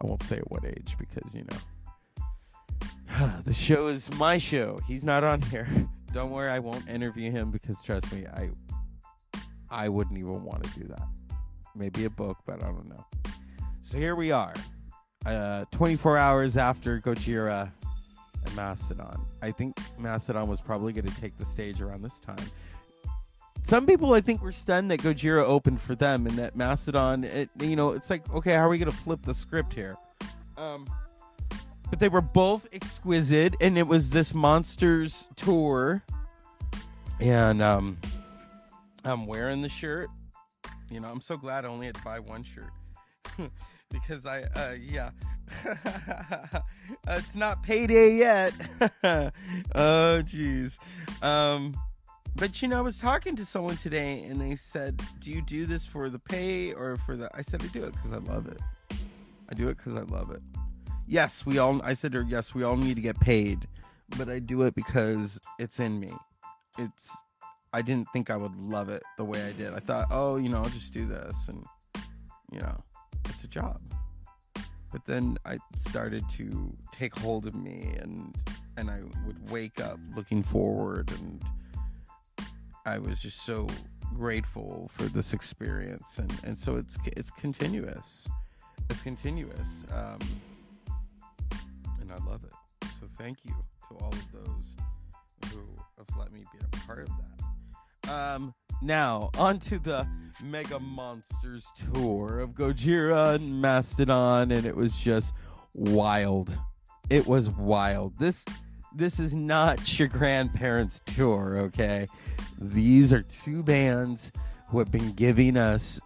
I 0.00 0.06
won't 0.06 0.22
say 0.22 0.38
at 0.38 0.50
what 0.50 0.64
age 0.64 0.96
because, 0.98 1.34
you 1.34 1.44
know, 1.50 1.58
the 3.44 3.54
show 3.54 3.88
is 3.88 4.12
my 4.14 4.38
show. 4.38 4.80
He's 4.86 5.04
not 5.04 5.24
on 5.24 5.42
here. 5.42 5.68
Don't 6.12 6.30
worry, 6.30 6.48
I 6.48 6.60
won't 6.60 6.88
interview 6.88 7.30
him 7.30 7.50
because 7.50 7.82
trust 7.82 8.12
me, 8.12 8.26
I 8.26 8.50
I 9.68 9.88
wouldn't 9.88 10.16
even 10.16 10.44
want 10.44 10.62
to 10.62 10.80
do 10.80 10.86
that. 10.88 11.02
Maybe 11.76 12.04
a 12.04 12.10
book, 12.10 12.38
but 12.46 12.62
I 12.62 12.66
don't 12.66 12.88
know. 12.88 13.04
So 13.82 13.98
here 13.98 14.16
we 14.16 14.32
are, 14.32 14.54
uh, 15.24 15.64
24 15.70 16.16
hours 16.16 16.56
after 16.56 17.00
Gojira 17.00 17.70
and 18.44 18.56
Mastodon. 18.56 19.24
I 19.42 19.50
think 19.52 19.76
Mastodon 19.98 20.48
was 20.48 20.60
probably 20.60 20.92
going 20.92 21.06
to 21.06 21.20
take 21.20 21.36
the 21.38 21.44
stage 21.44 21.80
around 21.80 22.02
this 22.02 22.18
time. 22.18 22.38
Some 23.64 23.84
people, 23.84 24.14
I 24.14 24.20
think, 24.20 24.42
were 24.42 24.52
stunned 24.52 24.90
that 24.92 25.00
Gojira 25.00 25.42
opened 25.42 25.80
for 25.80 25.94
them 25.94 26.26
and 26.26 26.38
that 26.38 26.54
Mastodon, 26.54 27.24
it, 27.24 27.50
you 27.60 27.76
know, 27.76 27.92
it's 27.92 28.08
like, 28.10 28.28
okay, 28.32 28.54
how 28.54 28.66
are 28.66 28.68
we 28.68 28.78
going 28.78 28.90
to 28.90 28.96
flip 28.96 29.22
the 29.22 29.34
script 29.34 29.74
here? 29.74 29.96
Um, 30.56 30.86
but 31.90 31.98
they 32.00 32.08
were 32.08 32.20
both 32.20 32.66
exquisite, 32.72 33.54
and 33.60 33.76
it 33.76 33.86
was 33.86 34.10
this 34.10 34.34
Monsters 34.34 35.28
tour. 35.36 36.02
And 37.20 37.62
um, 37.62 37.98
I'm 39.04 39.26
wearing 39.26 39.62
the 39.62 39.68
shirt. 39.68 40.10
You 40.90 41.00
know, 41.00 41.08
I'm 41.08 41.20
so 41.20 41.36
glad 41.36 41.64
I 41.64 41.68
only 41.68 41.86
had 41.86 41.96
to 41.96 42.02
buy 42.02 42.20
one 42.20 42.42
shirt. 42.42 42.70
because 43.90 44.26
I, 44.26 44.42
uh, 44.42 44.74
yeah. 44.80 45.10
it's 47.08 47.34
not 47.34 47.62
payday 47.62 48.14
yet. 48.14 48.52
oh, 49.04 50.22
jeez. 50.22 50.78
Um, 51.22 51.74
but 52.34 52.60
you 52.60 52.68
know, 52.68 52.78
I 52.78 52.82
was 52.82 52.98
talking 52.98 53.34
to 53.36 53.44
someone 53.44 53.76
today 53.76 54.22
and 54.24 54.40
they 54.40 54.54
said, 54.54 55.00
Do 55.20 55.30
you 55.32 55.42
do 55.42 55.66
this 55.66 55.86
for 55.86 56.10
the 56.10 56.18
pay 56.18 56.72
or 56.72 56.96
for 56.96 57.16
the. 57.16 57.30
I 57.34 57.42
said, 57.42 57.62
I 57.62 57.68
do 57.68 57.84
it 57.84 57.92
because 57.92 58.12
I 58.12 58.18
love 58.18 58.46
it. 58.46 58.60
I 59.48 59.54
do 59.54 59.68
it 59.68 59.76
because 59.76 59.96
I 59.96 60.02
love 60.02 60.30
it. 60.30 60.42
Yes, 61.06 61.46
we 61.46 61.58
all, 61.58 61.80
I 61.82 61.92
said, 61.92 62.14
or 62.14 62.22
yes, 62.22 62.54
we 62.54 62.64
all 62.64 62.76
need 62.76 62.96
to 62.96 63.00
get 63.00 63.18
paid, 63.20 63.68
but 64.18 64.28
I 64.28 64.40
do 64.40 64.62
it 64.62 64.74
because 64.74 65.40
it's 65.58 65.78
in 65.78 66.00
me. 66.00 66.10
It's, 66.78 67.16
I 67.76 67.82
didn't 67.82 68.08
think 68.10 68.30
I 68.30 68.36
would 68.36 68.56
love 68.56 68.88
it 68.88 69.02
the 69.18 69.24
way 69.24 69.42
I 69.42 69.52
did. 69.52 69.74
I 69.74 69.80
thought, 69.80 70.06
oh, 70.10 70.38
you 70.38 70.48
know, 70.48 70.62
I'll 70.62 70.70
just 70.70 70.94
do 70.94 71.04
this 71.04 71.48
and, 71.48 71.62
you 72.50 72.60
know 72.60 72.82
it's 73.28 73.44
a 73.44 73.48
job. 73.48 73.80
But 74.92 75.04
then 75.04 75.36
I 75.44 75.58
started 75.74 76.26
to 76.30 76.74
take 76.90 77.18
hold 77.18 77.46
of 77.46 77.54
me 77.54 77.94
and 78.00 78.34
and 78.78 78.90
I 78.90 79.00
would 79.26 79.50
wake 79.50 79.78
up 79.78 79.98
looking 80.14 80.42
forward 80.42 81.10
and 81.18 81.42
I 82.86 82.98
was 82.98 83.20
just 83.20 83.44
so 83.44 83.66
grateful 84.14 84.88
for 84.92 85.02
this 85.02 85.34
experience 85.34 86.18
and, 86.18 86.32
and 86.44 86.56
so 86.56 86.76
it's 86.76 86.96
it's 87.16 87.30
continuous. 87.30 88.26
It's 88.88 89.02
continuous. 89.02 89.84
Um, 89.92 90.20
and 92.00 92.10
I 92.10 92.16
love 92.30 92.42
it. 92.44 92.88
So 93.00 93.06
thank 93.18 93.44
you 93.44 93.54
to 93.88 93.96
all 94.02 94.12
of 94.12 94.32
those 94.32 94.76
who 95.50 95.60
have 95.98 96.06
let 96.18 96.32
me 96.32 96.40
be 96.52 96.58
a 96.64 96.86
part 96.86 97.00
of 97.00 97.08
that. 97.08 97.45
Um, 98.10 98.54
now 98.82 99.30
on 99.38 99.58
to 99.60 99.78
the 99.78 100.06
Mega 100.42 100.78
Monsters 100.78 101.72
tour 101.92 102.40
of 102.40 102.52
Gojira 102.52 103.34
and 103.34 103.60
Mastodon, 103.60 104.52
and 104.52 104.64
it 104.66 104.76
was 104.76 104.96
just 104.96 105.34
wild. 105.74 106.58
It 107.10 107.26
was 107.26 107.50
wild. 107.50 108.18
This 108.18 108.44
this 108.94 109.20
is 109.20 109.34
not 109.34 109.98
your 109.98 110.08
grandparents' 110.08 111.02
tour, 111.06 111.58
okay? 111.58 112.08
These 112.58 113.12
are 113.12 113.22
two 113.22 113.62
bands 113.62 114.32
who 114.68 114.78
have 114.78 114.90
been 114.90 115.12
giving 115.12 115.56
us 115.56 116.00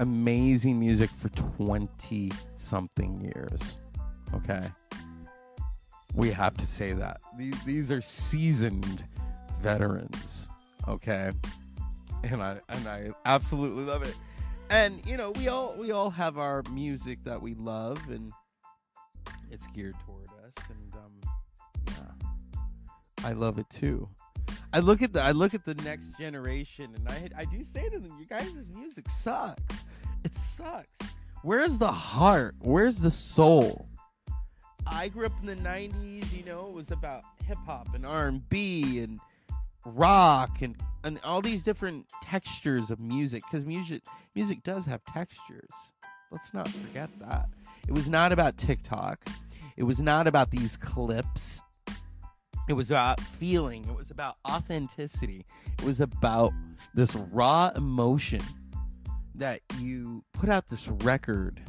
amazing 0.00 0.78
music 0.78 1.10
for 1.10 1.28
20 1.30 2.30
something 2.56 3.20
years. 3.20 3.76
Okay? 4.34 4.70
We 6.14 6.30
have 6.30 6.56
to 6.56 6.66
say 6.66 6.92
that. 6.92 7.20
These 7.36 7.62
these 7.64 7.92
are 7.92 8.00
seasoned 8.00 9.04
veterans, 9.60 10.48
okay? 10.88 11.32
And 12.24 12.42
I 12.42 12.60
and 12.68 12.88
I 12.88 13.10
absolutely 13.24 13.84
love 13.84 14.02
it. 14.02 14.14
And 14.70 15.04
you 15.06 15.16
know, 15.16 15.30
we 15.32 15.48
all 15.48 15.76
we 15.78 15.92
all 15.92 16.10
have 16.10 16.38
our 16.38 16.62
music 16.72 17.22
that 17.24 17.40
we 17.40 17.54
love 17.54 18.00
and 18.08 18.32
it's 19.50 19.66
geared 19.68 19.94
toward 20.04 20.28
us 20.44 20.52
and 20.68 20.94
um 20.94 21.36
yeah. 21.88 23.26
I 23.28 23.32
love 23.32 23.58
it 23.58 23.70
too. 23.70 24.08
I 24.72 24.80
look 24.80 25.02
at 25.02 25.12
the 25.12 25.22
I 25.22 25.30
look 25.32 25.54
at 25.54 25.64
the 25.64 25.74
next 25.76 26.18
generation 26.18 26.92
and 26.94 27.08
I 27.08 27.42
I 27.42 27.44
do 27.44 27.62
say 27.62 27.88
to 27.88 27.98
them, 27.98 28.16
you 28.18 28.26
guys' 28.26 28.52
music 28.74 29.08
sucks. 29.08 29.84
It 30.24 30.34
sucks. 30.34 30.90
Where's 31.42 31.78
the 31.78 31.92
heart? 31.92 32.56
Where's 32.58 33.00
the 33.00 33.10
soul? 33.10 33.86
I 34.86 35.08
grew 35.08 35.26
up 35.26 35.32
in 35.40 35.46
the 35.46 35.56
'90s. 35.56 36.32
You 36.32 36.44
know, 36.44 36.66
it 36.66 36.74
was 36.74 36.90
about 36.90 37.22
hip 37.46 37.58
hop 37.64 37.94
and 37.94 38.04
R&B 38.04 38.98
and 39.00 39.20
rock 39.86 40.60
and 40.62 40.76
and 41.04 41.20
all 41.22 41.40
these 41.40 41.62
different 41.62 42.06
textures 42.22 42.90
of 42.90 42.98
music. 42.98 43.42
Because 43.50 43.64
music 43.64 44.02
music 44.34 44.62
does 44.62 44.86
have 44.86 45.04
textures. 45.04 45.70
Let's 46.30 46.52
not 46.52 46.68
forget 46.68 47.08
that. 47.20 47.48
It 47.86 47.92
was 47.92 48.08
not 48.08 48.32
about 48.32 48.56
TikTok. 48.56 49.24
It 49.76 49.84
was 49.84 50.00
not 50.00 50.26
about 50.26 50.50
these 50.50 50.76
clips. 50.76 51.62
It 52.68 52.72
was 52.72 52.90
about 52.90 53.20
feeling. 53.20 53.84
It 53.84 53.94
was 53.94 54.10
about 54.10 54.36
authenticity. 54.48 55.46
It 55.78 55.84
was 55.84 56.00
about 56.00 56.52
this 56.94 57.14
raw 57.14 57.70
emotion 57.76 58.42
that 59.36 59.60
you 59.78 60.24
put 60.32 60.48
out 60.48 60.68
this 60.68 60.88
record 60.88 61.60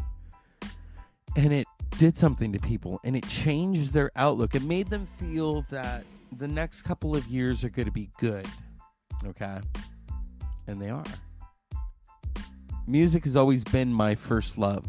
and 1.36 1.54
it 1.54 1.68
did 1.98 2.18
something 2.18 2.52
to 2.54 2.60
people 2.60 3.00
and 3.04 3.16
it 3.16 3.28
changed 3.28 3.94
their 3.94 4.12
outlook. 4.16 4.56
It 4.56 4.64
made 4.64 4.90
them 4.90 5.06
feel 5.20 5.66
that 5.70 6.04
the 6.36 6.48
next 6.48 6.84
couple 6.84 7.16
of 7.16 7.26
years 7.28 7.64
are 7.64 7.70
going 7.70 7.86
to 7.86 7.92
be 7.92 8.10
good. 8.20 8.48
Okay? 9.26 9.60
And 10.68 10.82
they 10.82 10.90
are. 10.90 11.04
Music 12.88 13.26
has 13.26 13.36
always 13.36 13.64
been 13.64 13.92
my 13.92 14.16
first 14.16 14.58
love. 14.58 14.86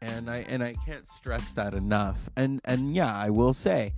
And 0.00 0.30
I 0.30 0.38
and 0.48 0.62
I 0.62 0.74
can't 0.86 1.06
stress 1.08 1.52
that 1.54 1.74
enough. 1.74 2.30
And 2.36 2.60
and 2.64 2.94
yeah, 2.94 3.12
I 3.12 3.30
will 3.30 3.52
say 3.52 3.94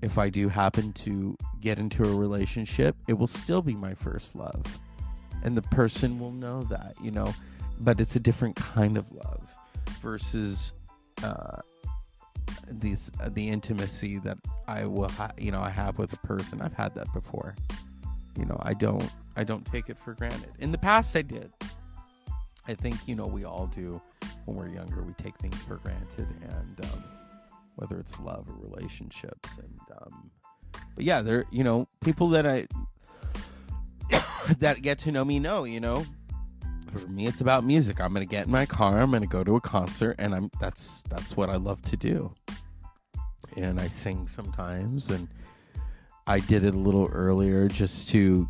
if 0.00 0.18
I 0.18 0.28
do 0.28 0.48
happen 0.48 0.92
to 0.92 1.36
get 1.60 1.78
into 1.78 2.04
a 2.04 2.14
relationship, 2.14 2.96
it 3.08 3.14
will 3.14 3.26
still 3.26 3.62
be 3.62 3.74
my 3.74 3.94
first 3.94 4.36
love. 4.36 4.62
And 5.42 5.56
the 5.56 5.62
person 5.62 6.20
will 6.20 6.30
know 6.30 6.62
that, 6.64 6.94
you 7.02 7.10
know, 7.10 7.34
but 7.80 8.00
it's 8.00 8.14
a 8.14 8.20
different 8.20 8.54
kind 8.56 8.96
of 8.96 9.10
love 9.10 9.52
versus 10.00 10.74
uh, 11.22 11.60
these 12.70 13.10
uh, 13.20 13.28
the 13.32 13.48
intimacy 13.48 14.18
that 14.18 14.38
I 14.66 14.86
will 14.86 15.08
ha- 15.08 15.32
you 15.38 15.52
know 15.52 15.60
I 15.60 15.70
have 15.70 15.98
with 15.98 16.12
a 16.12 16.18
person. 16.18 16.62
I've 16.62 16.74
had 16.74 16.94
that 16.94 17.12
before. 17.12 17.54
You 18.38 18.46
know, 18.46 18.58
I 18.62 18.74
don't 18.74 19.08
I 19.36 19.44
don't 19.44 19.64
take 19.64 19.88
it 19.88 19.98
for 19.98 20.14
granted. 20.14 20.50
In 20.58 20.72
the 20.72 20.78
past 20.78 21.16
I 21.16 21.22
did. 21.22 21.52
I 22.68 22.74
think, 22.74 22.96
you 23.08 23.16
know, 23.16 23.26
we 23.26 23.44
all 23.44 23.66
do 23.66 24.00
when 24.44 24.56
we're 24.56 24.68
younger. 24.68 25.02
We 25.02 25.14
take 25.14 25.36
things 25.38 25.56
for 25.62 25.76
granted 25.76 26.28
and 26.42 26.80
um, 26.84 27.04
whether 27.74 27.98
it's 27.98 28.20
love 28.20 28.48
or 28.48 28.54
relationships 28.68 29.58
and 29.58 29.80
um, 30.00 30.30
but 30.94 31.04
yeah, 31.04 31.22
there 31.22 31.44
you 31.50 31.64
know, 31.64 31.88
people 32.04 32.28
that 32.30 32.46
I 32.46 32.68
that 34.58 34.82
get 34.82 35.00
to 35.00 35.12
know 35.12 35.24
me 35.24 35.38
know, 35.38 35.64
you 35.64 35.80
know, 35.80 36.06
for 36.92 37.06
me 37.08 37.26
it's 37.26 37.40
about 37.40 37.64
music 37.64 38.00
i'm 38.02 38.12
gonna 38.12 38.26
get 38.26 38.44
in 38.44 38.50
my 38.50 38.66
car 38.66 39.00
i'm 39.00 39.10
gonna 39.10 39.26
go 39.26 39.42
to 39.42 39.56
a 39.56 39.60
concert 39.62 40.14
and 40.18 40.34
i'm 40.34 40.50
that's 40.60 41.02
that's 41.08 41.34
what 41.36 41.48
i 41.48 41.56
love 41.56 41.80
to 41.80 41.96
do 41.96 42.30
and 43.56 43.80
i 43.80 43.88
sing 43.88 44.26
sometimes 44.26 45.10
and 45.10 45.28
i 46.26 46.38
did 46.38 46.64
it 46.64 46.74
a 46.74 46.78
little 46.78 47.08
earlier 47.12 47.68
just 47.68 48.08
to 48.10 48.48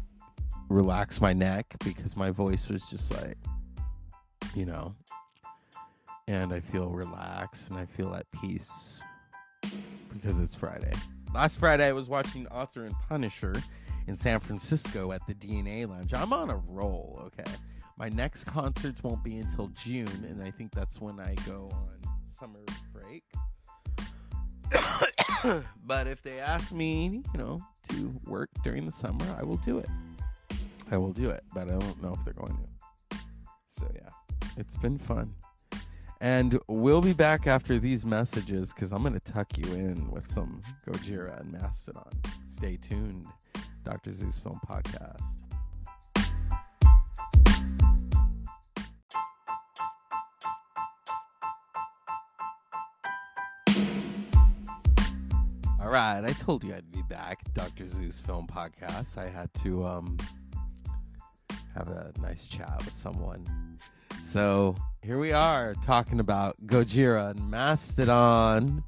relax 0.69 1.21
my 1.21 1.33
neck 1.33 1.75
because 1.85 2.17
my 2.17 2.31
voice 2.31 2.69
was 2.69 2.89
just 2.89 3.11
like 3.13 3.37
you 4.55 4.65
know 4.65 4.95
and 6.29 6.53
i 6.53 6.61
feel 6.61 6.91
relaxed 6.91 7.71
and 7.71 7.79
i 7.79 7.85
feel 7.85 8.15
at 8.15 8.27
peace 8.31 9.01
because 10.13 10.39
it's 10.39 10.55
friday. 10.55 10.93
Last 11.35 11.59
friday 11.59 11.87
i 11.87 11.93
was 11.93 12.09
watching 12.09 12.47
author 12.49 12.85
and 12.85 12.95
punisher 13.09 13.55
in 14.07 14.17
san 14.17 14.41
francisco 14.41 15.13
at 15.13 15.27
the 15.27 15.35
dna 15.35 15.89
lounge. 15.89 16.13
I'm 16.13 16.33
on 16.33 16.51
a 16.51 16.57
roll 16.69 17.23
okay? 17.27 17.51
My 17.99 18.09
next 18.09 18.45
concerts 18.45 19.03
won't 19.03 19.23
be 19.23 19.37
until 19.37 19.69
June, 19.69 20.27
and 20.29 20.43
I 20.43 20.51
think 20.51 20.73
that's 20.73 21.01
when 21.01 21.21
I 21.21 21.35
go 21.47 21.71
on 21.73 22.11
summer 22.31 22.59
break. 22.93 23.23
but 25.85 26.07
if 26.07 26.23
they 26.23 26.41
ask 26.41 26.73
me, 26.73 27.23
you 27.33 27.39
know, 27.39 27.61
to 27.91 28.15
work 28.27 28.51
during 28.63 28.87
the 28.87 28.93
summer, 28.93 29.25
I 29.39 29.43
will 29.43 29.57
do 29.59 29.79
it. 29.79 29.89
I 30.91 30.97
will 30.97 31.13
do 31.13 31.31
it, 31.31 31.43
but 31.55 31.69
I 31.69 31.73
don't 31.73 32.03
know 32.03 32.15
if 32.15 32.25
they're 32.25 32.35
going 32.35 32.57
to. 32.57 33.19
So 33.71 33.91
yeah, 33.95 34.11
it's 34.57 34.77
been 34.77 34.99
fun. 34.99 35.35
And 36.21 36.61
we'll 36.69 37.01
be 37.01 37.13
back 37.15 37.49
after 37.49 37.81
these 37.81 38.07
messages 38.07 38.73
because 38.73 38.93
I'm 38.93 39.03
going 39.03 39.15
to 39.15 39.21
tuck 39.21 39.59
you 39.59 39.65
in 39.73 40.09
with 40.11 40.27
some 40.27 40.61
Gojira 40.87 41.41
and 41.41 41.51
Mastodon. 41.51 42.13
Stay 42.49 42.77
tuned. 42.77 43.27
Dr. 43.85 44.13
Zeus 44.13 44.39
Film 44.39 44.61
Podcast. 44.69 45.21
Right, 55.93 56.25
I 56.25 56.33
told 56.33 56.65
you 56.65 56.75
I'd 56.75 56.91
be 56.91 57.03
back. 57.03 57.53
Dr. 57.53 57.87
Zeus 57.87 58.19
Film 58.19 58.47
Podcast. 58.47 59.19
I 59.19 59.29
had 59.29 59.53
to 59.63 59.85
um 59.85 60.17
have 61.75 61.89
a 61.89 62.13
nice 62.19 62.47
chat 62.47 62.73
with 62.79 62.95
someone. 62.95 63.47
So 64.23 64.75
here 65.03 65.19
we 65.19 65.33
are 65.33 65.75
talking 65.85 66.19
about 66.19 66.57
Gojira 66.67 67.33
and 67.33 67.51
Mastodon. 67.51 68.83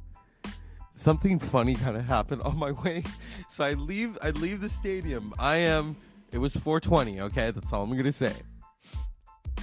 Something 0.95 1.39
funny 1.39 1.75
kind 1.75 1.97
of 1.97 2.07
happened 2.07 2.41
on 2.41 2.57
my 2.57 2.71
way. 2.85 3.05
So 3.49 3.65
I 3.65 3.75
leave 3.75 4.17
I 4.23 4.31
leave 4.31 4.63
the 4.63 4.71
stadium. 4.71 5.35
I 5.39 5.57
am 5.57 5.97
it 6.33 6.39
was 6.39 6.57
420, 6.57 7.21
okay? 7.21 7.51
That's 7.51 7.71
all 7.71 7.83
I'm 7.83 7.95
gonna 7.95 8.13
say. 8.13 8.33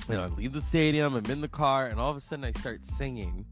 And 0.08 0.20
I 0.20 0.28
leave 0.28 0.54
the 0.54 0.62
stadium, 0.62 1.16
I'm 1.16 1.26
in 1.26 1.42
the 1.42 1.48
car, 1.48 1.88
and 1.88 2.00
all 2.00 2.12
of 2.12 2.18
a 2.18 2.22
sudden 2.22 2.46
I 2.46 2.52
start 2.52 2.86
singing 2.86 3.48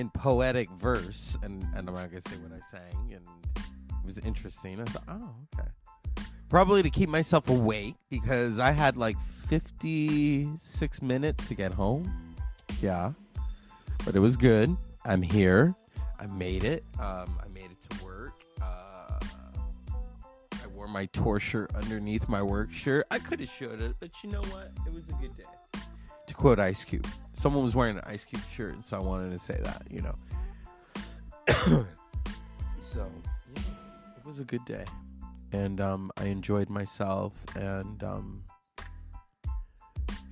in 0.00 0.08
poetic 0.10 0.70
verse, 0.70 1.36
and, 1.42 1.62
and 1.76 1.86
I'm 1.88 1.94
not 1.94 2.10
gonna 2.10 2.22
say 2.22 2.36
what 2.38 2.52
I 2.52 2.60
sang, 2.70 3.12
and 3.12 3.22
it 3.54 4.06
was 4.06 4.18
interesting. 4.18 4.80
I 4.80 4.84
thought, 4.84 5.04
oh, 5.08 5.34
okay. 5.54 5.68
Probably 6.48 6.82
to 6.82 6.90
keep 6.90 7.10
myself 7.10 7.48
awake 7.48 7.94
because 8.08 8.58
I 8.58 8.72
had 8.72 8.96
like 8.96 9.20
56 9.46 11.02
minutes 11.02 11.46
to 11.48 11.54
get 11.54 11.72
home. 11.72 12.34
Yeah, 12.80 13.12
but 14.04 14.16
it 14.16 14.20
was 14.20 14.36
good. 14.36 14.74
I'm 15.04 15.22
here. 15.22 15.74
I 16.18 16.26
made 16.26 16.64
it. 16.64 16.82
Um, 16.98 17.38
I 17.42 17.48
made 17.52 17.70
it 17.70 17.90
to 17.90 18.04
work. 18.04 18.42
Uh, 18.60 19.20
I 20.52 20.66
wore 20.74 20.88
my 20.88 21.06
tour 21.06 21.38
shirt 21.38 21.70
underneath 21.74 22.28
my 22.28 22.42
work 22.42 22.72
shirt. 22.72 23.06
I 23.10 23.18
could 23.18 23.38
have 23.40 23.50
showed 23.50 23.80
it, 23.80 23.96
but 24.00 24.10
you 24.24 24.30
know 24.30 24.42
what? 24.42 24.72
It 24.86 24.92
was 24.92 25.04
a 25.08 25.12
good 25.12 25.36
day 25.36 25.44
quote 26.40 26.58
Ice 26.58 26.84
Cube. 26.84 27.06
Someone 27.34 27.62
was 27.62 27.76
wearing 27.76 27.98
an 27.98 28.02
Ice 28.06 28.24
Cube 28.24 28.42
shirt, 28.50 28.82
so 28.82 28.96
I 28.96 29.00
wanted 29.00 29.30
to 29.32 29.38
say 29.38 29.60
that, 29.62 29.82
you 29.90 30.00
know. 30.00 30.14
so, 32.82 33.06
yeah, 33.54 33.62
it 34.16 34.24
was 34.24 34.40
a 34.40 34.44
good 34.44 34.64
day. 34.64 34.84
And 35.52 35.82
um, 35.82 36.10
I 36.16 36.24
enjoyed 36.24 36.70
myself. 36.70 37.34
And, 37.56 38.02
um, 38.02 38.42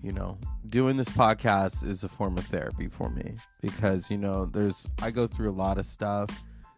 you 0.03 0.13
know, 0.13 0.39
doing 0.71 0.97
this 0.97 1.11
podcast 1.11 1.87
is 1.87 2.05
a 2.05 2.09
form 2.09 2.39
of 2.39 2.47
therapy 2.47 2.89
for 2.89 3.11
me 3.11 3.35
because, 3.61 4.11
you 4.11 4.17
know, 4.17 4.47
there's, 4.47 4.89
I 5.03 5.11
go 5.11 5.27
through 5.27 5.51
a 5.51 5.53
lot 5.53 5.77
of 5.77 5.85
stuff 5.85 6.31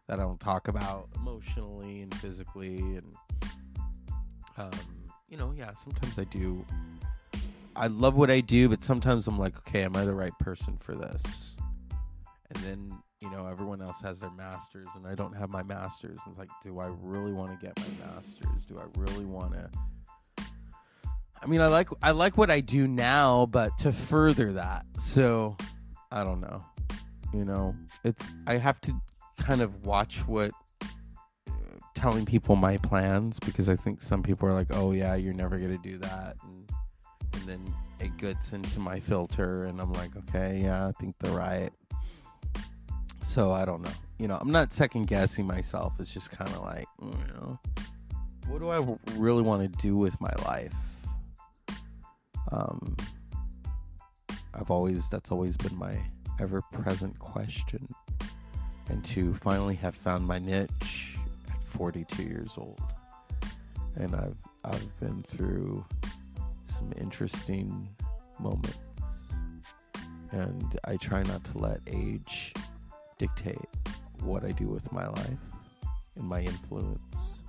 that 0.08 0.18
I 0.18 0.24
don't 0.24 0.40
talk 0.40 0.66
about 0.66 1.08
emotionally 1.14 2.00
and 2.00 2.12
physically. 2.16 2.78
And, 2.78 3.14
um, 4.56 4.70
you 5.28 5.36
know, 5.36 5.52
yeah, 5.56 5.70
sometimes 5.74 6.18
I 6.18 6.24
do 6.24 6.66
I 7.80 7.86
love 7.88 8.14
what 8.14 8.30
I 8.30 8.40
do, 8.40 8.68
but 8.68 8.82
sometimes 8.82 9.26
I'm 9.26 9.38
like, 9.38 9.56
okay, 9.58 9.82
am 9.82 9.96
I 9.96 10.04
the 10.04 10.14
right 10.14 10.38
person 10.38 10.76
for 10.78 10.94
this? 10.94 11.56
And 12.50 12.62
then 12.64 12.98
you 13.20 13.30
know, 13.30 13.46
everyone 13.46 13.82
else 13.82 14.00
has 14.00 14.18
their 14.20 14.30
masters 14.30 14.88
and 14.96 15.06
I 15.06 15.14
don't 15.14 15.34
have 15.34 15.50
my 15.50 15.62
masters. 15.62 16.18
And 16.24 16.32
it's 16.32 16.38
like, 16.38 16.48
do 16.62 16.78
I 16.78 16.88
really 17.02 17.32
want 17.32 17.58
to 17.58 17.66
get 17.66 17.78
my 17.78 18.06
masters? 18.06 18.64
Do 18.66 18.78
I 18.78 18.84
really 18.98 19.26
want 19.26 19.52
to? 19.52 19.70
I 21.42 21.46
mean, 21.46 21.60
I 21.60 21.68
like 21.68 21.88
I 22.02 22.10
like 22.10 22.36
what 22.36 22.50
I 22.50 22.60
do 22.60 22.86
now, 22.86 23.46
but 23.46 23.76
to 23.78 23.92
further 23.92 24.52
that, 24.54 24.84
so 24.98 25.56
I 26.10 26.22
don't 26.22 26.40
know. 26.40 26.64
You 27.32 27.46
know, 27.46 27.74
it's 28.04 28.28
I 28.46 28.58
have 28.58 28.78
to 28.82 28.92
kind 29.38 29.62
of 29.62 29.86
watch 29.86 30.26
what 30.26 30.50
uh, 30.82 31.54
telling 31.94 32.26
people 32.26 32.56
my 32.56 32.76
plans 32.76 33.38
because 33.38 33.70
I 33.70 33.76
think 33.76 34.02
some 34.02 34.22
people 34.22 34.48
are 34.48 34.52
like, 34.52 34.68
"Oh 34.70 34.92
yeah, 34.92 35.14
you're 35.14 35.32
never 35.32 35.58
gonna 35.58 35.78
do 35.78 35.96
that," 35.98 36.36
and, 36.42 36.70
and 37.34 37.42
then 37.42 37.74
it 37.98 38.16
gets 38.16 38.52
into 38.52 38.80
my 38.80 39.00
filter, 39.00 39.64
and 39.64 39.80
I'm 39.80 39.92
like, 39.92 40.16
"Okay, 40.16 40.60
yeah, 40.62 40.86
I 40.88 40.92
think 40.92 41.16
they're 41.18 41.36
right." 41.36 41.72
So 43.22 43.52
I 43.52 43.64
don't 43.64 43.82
know. 43.82 43.92
You 44.18 44.28
know, 44.28 44.38
I'm 44.40 44.50
not 44.50 44.72
second 44.72 45.06
guessing 45.06 45.46
myself. 45.46 45.94
It's 45.98 46.12
just 46.12 46.30
kind 46.30 46.50
of 46.50 46.62
like, 46.62 46.86
you 47.00 47.34
know, 47.34 47.58
what 48.48 48.58
do 48.58 48.70
I 48.70 48.96
really 49.16 49.42
want 49.42 49.62
to 49.62 49.78
do 49.80 49.96
with 49.96 50.20
my 50.20 50.32
life? 50.44 50.74
Um, 52.50 52.96
I've 54.52 54.70
always 54.70 55.08
that's 55.08 55.30
always 55.30 55.56
been 55.56 55.76
my 55.76 55.96
ever 56.40 56.60
present 56.72 57.18
question, 57.18 57.86
and 58.88 59.04
to 59.06 59.34
finally 59.34 59.76
have 59.76 59.94
found 59.94 60.26
my 60.26 60.38
niche 60.38 61.16
at 61.48 61.64
42 61.64 62.22
years 62.24 62.54
old, 62.56 62.80
and 63.96 64.14
I've 64.14 64.36
I've 64.64 65.00
been 65.00 65.22
through 65.22 65.84
some 66.80 66.92
interesting 66.96 67.88
moments, 68.38 68.78
and 70.32 70.78
I 70.84 70.96
try 70.96 71.22
not 71.24 71.44
to 71.44 71.58
let 71.58 71.80
age 71.86 72.54
dictate 73.18 73.58
what 74.22 74.44
I 74.44 74.52
do 74.52 74.66
with 74.66 74.90
my 74.92 75.06
life 75.06 75.44
and 76.16 76.26
my 76.26 76.40
influence 76.40 77.44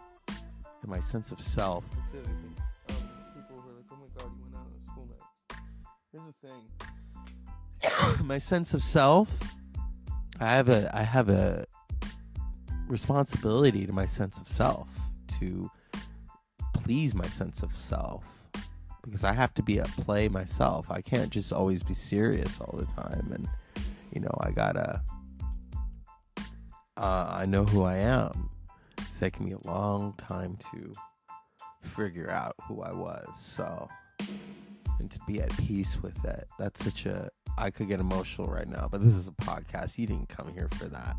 and 0.81 0.91
my 0.91 0.99
sense 0.99 1.31
of 1.31 1.39
self. 1.39 1.85
That's 1.95 2.11
the 2.11 2.19
other 2.19 2.27
thing. 2.27 2.55
Um, 2.89 2.95
people 3.35 3.63
like, 3.67 3.85
"Oh 3.91 3.95
my 3.95 4.07
God, 4.17 4.31
you 4.35 4.43
went 4.43 4.55
out 4.55 4.65
on 4.65 4.73
a 4.75 4.89
school 4.89 5.07
night." 5.07 5.23
Here's 6.11 6.23
the 7.81 8.17
thing: 8.17 8.25
my 8.27 8.37
sense 8.37 8.73
of 8.73 8.83
self. 8.83 9.55
I 10.41 10.45
have 10.45 10.69
a 10.69 10.91
I 10.93 11.03
have 11.03 11.29
a 11.29 11.65
responsibility 12.87 13.85
to 13.85 13.93
my 13.93 14.05
sense 14.05 14.39
of 14.39 14.49
self 14.49 14.89
to 15.39 15.71
please 16.73 17.15
my 17.15 17.27
sense 17.27 17.63
of 17.63 17.73
self 17.73 18.40
because 19.03 19.23
I 19.23 19.33
have 19.33 19.53
to 19.55 19.63
be 19.63 19.79
at 19.79 19.87
play 19.87 20.27
myself. 20.27 20.91
I 20.91 21.01
can't 21.01 21.29
just 21.29 21.51
always 21.51 21.83
be 21.83 21.93
serious 21.93 22.59
all 22.59 22.77
the 22.77 22.85
time 22.85 23.31
and 23.33 23.47
you 24.11 24.19
know, 24.19 24.35
I 24.41 24.51
got 24.51 24.73
to 24.73 25.01
uh, 26.97 27.27
I 27.29 27.45
know 27.45 27.63
who 27.63 27.83
I 27.83 27.97
am. 27.97 28.49
It's 28.97 29.19
taken 29.19 29.45
me 29.45 29.53
a 29.53 29.67
long 29.67 30.13
time 30.17 30.57
to 30.71 30.91
figure 31.81 32.29
out 32.29 32.55
who 32.67 32.81
I 32.81 32.91
was. 32.91 33.27
So, 33.39 33.87
and 34.99 35.09
to 35.09 35.19
be 35.25 35.41
at 35.41 35.55
peace 35.57 36.03
with 36.03 36.23
it. 36.25 36.47
That's 36.59 36.83
such 36.83 37.05
a 37.05 37.29
I 37.57 37.69
could 37.69 37.87
get 37.87 37.99
emotional 37.99 38.47
right 38.47 38.67
now, 38.67 38.87
but 38.91 39.01
this 39.01 39.13
is 39.13 39.27
a 39.27 39.31
podcast. 39.31 39.97
You 39.97 40.07
didn't 40.07 40.29
come 40.29 40.51
here 40.53 40.69
for 40.77 40.85
that 40.85 41.15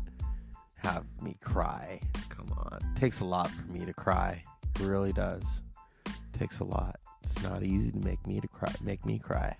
have 0.83 1.05
me 1.21 1.37
cry. 1.41 1.99
Come 2.29 2.53
on. 2.57 2.79
It 2.81 2.99
takes 2.99 3.21
a 3.21 3.25
lot 3.25 3.49
for 3.49 3.65
me 3.71 3.85
to 3.85 3.93
cry. 3.93 4.43
It 4.75 4.81
really 4.81 5.13
does. 5.13 5.63
It 6.05 6.13
takes 6.33 6.59
a 6.59 6.63
lot. 6.63 6.99
It's 7.23 7.41
not 7.41 7.63
easy 7.63 7.91
to 7.91 7.97
make 7.97 8.25
me 8.27 8.39
to 8.39 8.47
cry 8.47 8.73
make 8.81 9.05
me 9.05 9.19
cry. 9.19 9.55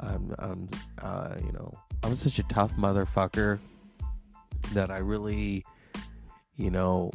I'm 0.00 0.34
I'm 0.38 0.68
uh, 1.02 1.34
you 1.44 1.52
know, 1.52 1.72
I'm 2.02 2.14
such 2.14 2.38
a 2.38 2.42
tough 2.44 2.72
motherfucker 2.76 3.58
that 4.72 4.90
I 4.90 4.98
really 4.98 5.64
you 6.56 6.70
know, 6.70 7.12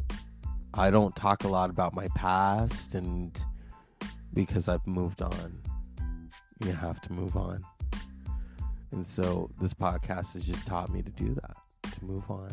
I 0.74 0.89
don't 0.89 1.15
talk 1.15 1.43
a 1.43 1.48
lot 1.50 1.69
about 1.69 1.93
my 1.93 2.07
past 2.15 2.95
and 2.95 3.38
because 4.33 4.67
I've 4.67 4.86
moved 4.88 5.22
on. 5.22 5.62
You 6.63 6.72
have 6.72 7.01
to 7.01 7.13
move 7.13 7.36
on. 7.36 7.62
And 8.92 9.05
so 9.05 9.50
this 9.59 9.74
podcast 9.74 10.33
has 10.33 10.46
just 10.46 10.66
taught 10.66 10.92
me 10.92 11.01
to 11.01 11.11
do 11.11 11.33
that, 11.35 11.55
to 11.92 12.05
move 12.05 12.29
on 12.29 12.51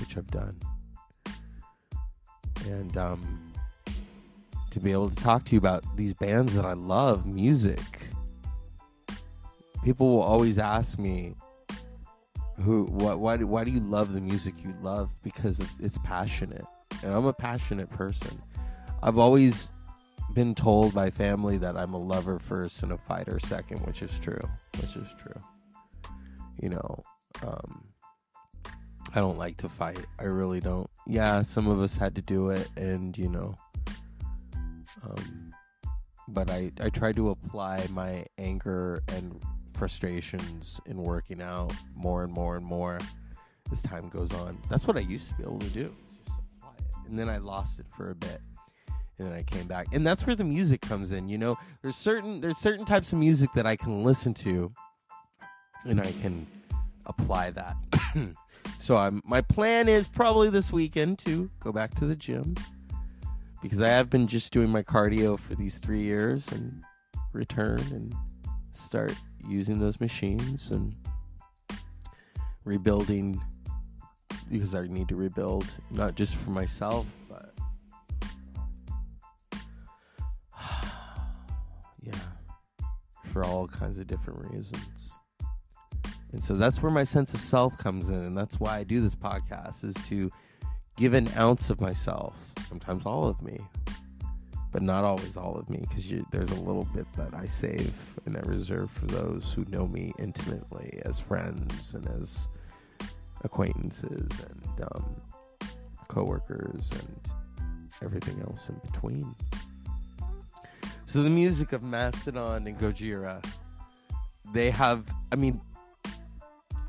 which 0.00 0.16
I've 0.16 0.30
done. 0.30 0.58
And 2.66 2.96
um, 2.96 3.52
to 4.74 4.80
be 4.80 4.90
able 4.90 5.08
to 5.08 5.14
talk 5.14 5.44
to 5.44 5.52
you 5.52 5.58
about 5.58 5.84
these 5.96 6.12
bands 6.14 6.56
that 6.56 6.64
I 6.64 6.72
love, 6.72 7.26
music. 7.26 7.78
People 9.84 10.10
will 10.10 10.22
always 10.22 10.58
ask 10.58 10.98
me, 10.98 11.36
"Who? 12.56 12.86
What? 12.86 13.20
Why? 13.20 13.36
Do, 13.36 13.46
why 13.46 13.62
do 13.62 13.70
you 13.70 13.78
love 13.78 14.12
the 14.12 14.20
music 14.20 14.54
you 14.64 14.74
love? 14.82 15.10
Because 15.22 15.60
it's 15.78 15.98
passionate, 15.98 16.64
and 17.04 17.14
I'm 17.14 17.24
a 17.26 17.32
passionate 17.32 17.88
person. 17.88 18.36
I've 19.00 19.16
always 19.16 19.70
been 20.32 20.56
told 20.56 20.92
by 20.92 21.10
family 21.10 21.56
that 21.58 21.76
I'm 21.76 21.94
a 21.94 21.98
lover 21.98 22.40
first 22.40 22.82
and 22.82 22.90
a 22.90 22.98
fighter 22.98 23.38
second, 23.38 23.86
which 23.86 24.02
is 24.02 24.18
true. 24.18 24.48
Which 24.80 24.96
is 24.96 25.06
true. 25.20 25.40
You 26.60 26.70
know, 26.70 27.02
um, 27.46 27.84
I 29.14 29.20
don't 29.20 29.38
like 29.38 29.56
to 29.58 29.68
fight. 29.68 30.04
I 30.18 30.24
really 30.24 30.58
don't. 30.58 30.90
Yeah, 31.06 31.42
some 31.42 31.68
of 31.68 31.80
us 31.80 31.96
had 31.96 32.16
to 32.16 32.22
do 32.22 32.48
it, 32.48 32.68
and 32.76 33.16
you 33.16 33.28
know, 33.28 33.54
um, 35.02 35.52
but 36.28 36.50
I 36.50 36.72
I 36.80 36.88
try 36.88 37.12
to 37.12 37.30
apply 37.30 37.86
my 37.90 38.24
anger 38.38 39.02
and 39.08 39.40
frustrations 39.74 40.80
in 40.86 41.02
working 41.02 41.42
out 41.42 41.72
more 41.94 42.22
and 42.22 42.32
more 42.32 42.56
and 42.56 42.64
more 42.64 42.98
as 43.72 43.82
time 43.82 44.08
goes 44.08 44.32
on. 44.32 44.58
That's 44.70 44.86
what 44.86 44.96
I 44.96 45.00
used 45.00 45.28
to 45.30 45.34
be 45.34 45.42
able 45.42 45.58
to 45.58 45.70
do. 45.70 45.94
And 47.06 47.18
then 47.18 47.28
I 47.28 47.38
lost 47.38 47.80
it 47.80 47.86
for 47.96 48.10
a 48.10 48.14
bit, 48.14 48.40
and 49.18 49.28
then 49.28 49.34
I 49.34 49.42
came 49.42 49.66
back, 49.66 49.88
and 49.92 50.06
that's 50.06 50.26
where 50.26 50.36
the 50.36 50.44
music 50.44 50.80
comes 50.80 51.12
in. 51.12 51.28
You 51.28 51.38
know, 51.38 51.58
there's 51.82 51.96
certain 51.96 52.40
there's 52.40 52.58
certain 52.58 52.86
types 52.86 53.12
of 53.12 53.18
music 53.18 53.50
that 53.54 53.66
I 53.66 53.76
can 53.76 54.02
listen 54.04 54.32
to, 54.34 54.72
and 55.84 56.00
I 56.00 56.12
can 56.12 56.46
apply 57.06 57.50
that. 57.50 57.76
So 58.78 58.96
I'm 58.96 59.22
my 59.24 59.40
plan 59.40 59.88
is 59.88 60.08
probably 60.08 60.50
this 60.50 60.72
weekend 60.72 61.18
to 61.20 61.50
go 61.60 61.70
back 61.70 61.94
to 61.96 62.06
the 62.06 62.16
gym 62.16 62.54
because 63.64 63.80
I 63.80 63.88
have 63.88 64.10
been 64.10 64.26
just 64.26 64.52
doing 64.52 64.68
my 64.68 64.82
cardio 64.82 65.38
for 65.38 65.54
these 65.54 65.78
3 65.78 66.02
years 66.02 66.52
and 66.52 66.82
return 67.32 67.80
and 67.92 68.14
start 68.72 69.14
using 69.48 69.78
those 69.78 70.00
machines 70.00 70.70
and 70.70 70.94
rebuilding 72.66 73.40
because 74.50 74.74
I 74.74 74.86
need 74.86 75.08
to 75.08 75.16
rebuild 75.16 75.64
not 75.90 76.14
just 76.14 76.34
for 76.34 76.50
myself 76.50 77.06
but 77.26 77.54
yeah 82.02 82.12
for 83.32 83.46
all 83.46 83.66
kinds 83.66 83.98
of 83.98 84.06
different 84.06 84.52
reasons. 84.52 85.18
And 86.32 86.42
so 86.42 86.54
that's 86.54 86.82
where 86.82 86.92
my 86.92 87.04
sense 87.04 87.32
of 87.32 87.40
self 87.40 87.78
comes 87.78 88.10
in. 88.10 88.16
And 88.16 88.36
that's 88.36 88.60
why 88.60 88.76
I 88.76 88.84
do 88.84 89.00
this 89.00 89.14
podcast 89.14 89.84
is 89.84 89.94
to 90.08 90.30
give 90.96 91.14
an 91.14 91.28
ounce 91.36 91.70
of 91.70 91.80
myself, 91.80 92.52
sometimes 92.62 93.04
all 93.06 93.26
of 93.26 93.40
me, 93.42 93.58
but 94.72 94.82
not 94.82 95.04
always 95.04 95.36
all 95.36 95.56
of 95.56 95.68
me, 95.68 95.84
because 95.88 96.12
there's 96.30 96.50
a 96.50 96.60
little 96.60 96.88
bit 96.94 97.06
that 97.16 97.34
I 97.34 97.46
save 97.46 97.92
and 98.26 98.36
I 98.36 98.40
reserve 98.40 98.90
for 98.90 99.06
those 99.06 99.52
who 99.52 99.64
know 99.66 99.86
me 99.86 100.12
intimately 100.18 101.00
as 101.04 101.18
friends 101.20 101.94
and 101.94 102.08
as 102.20 102.48
acquaintances 103.42 104.28
and 104.48 104.86
um, 104.92 105.16
coworkers 106.08 106.92
and 106.92 107.20
everything 108.02 108.40
else 108.42 108.68
in 108.68 108.76
between. 108.84 109.34
So 111.06 111.22
the 111.22 111.30
music 111.30 111.72
of 111.72 111.82
Mastodon 111.82 112.66
and 112.66 112.78
Gojira, 112.78 113.44
they 114.52 114.70
have, 114.70 115.06
I 115.30 115.36
mean, 115.36 115.60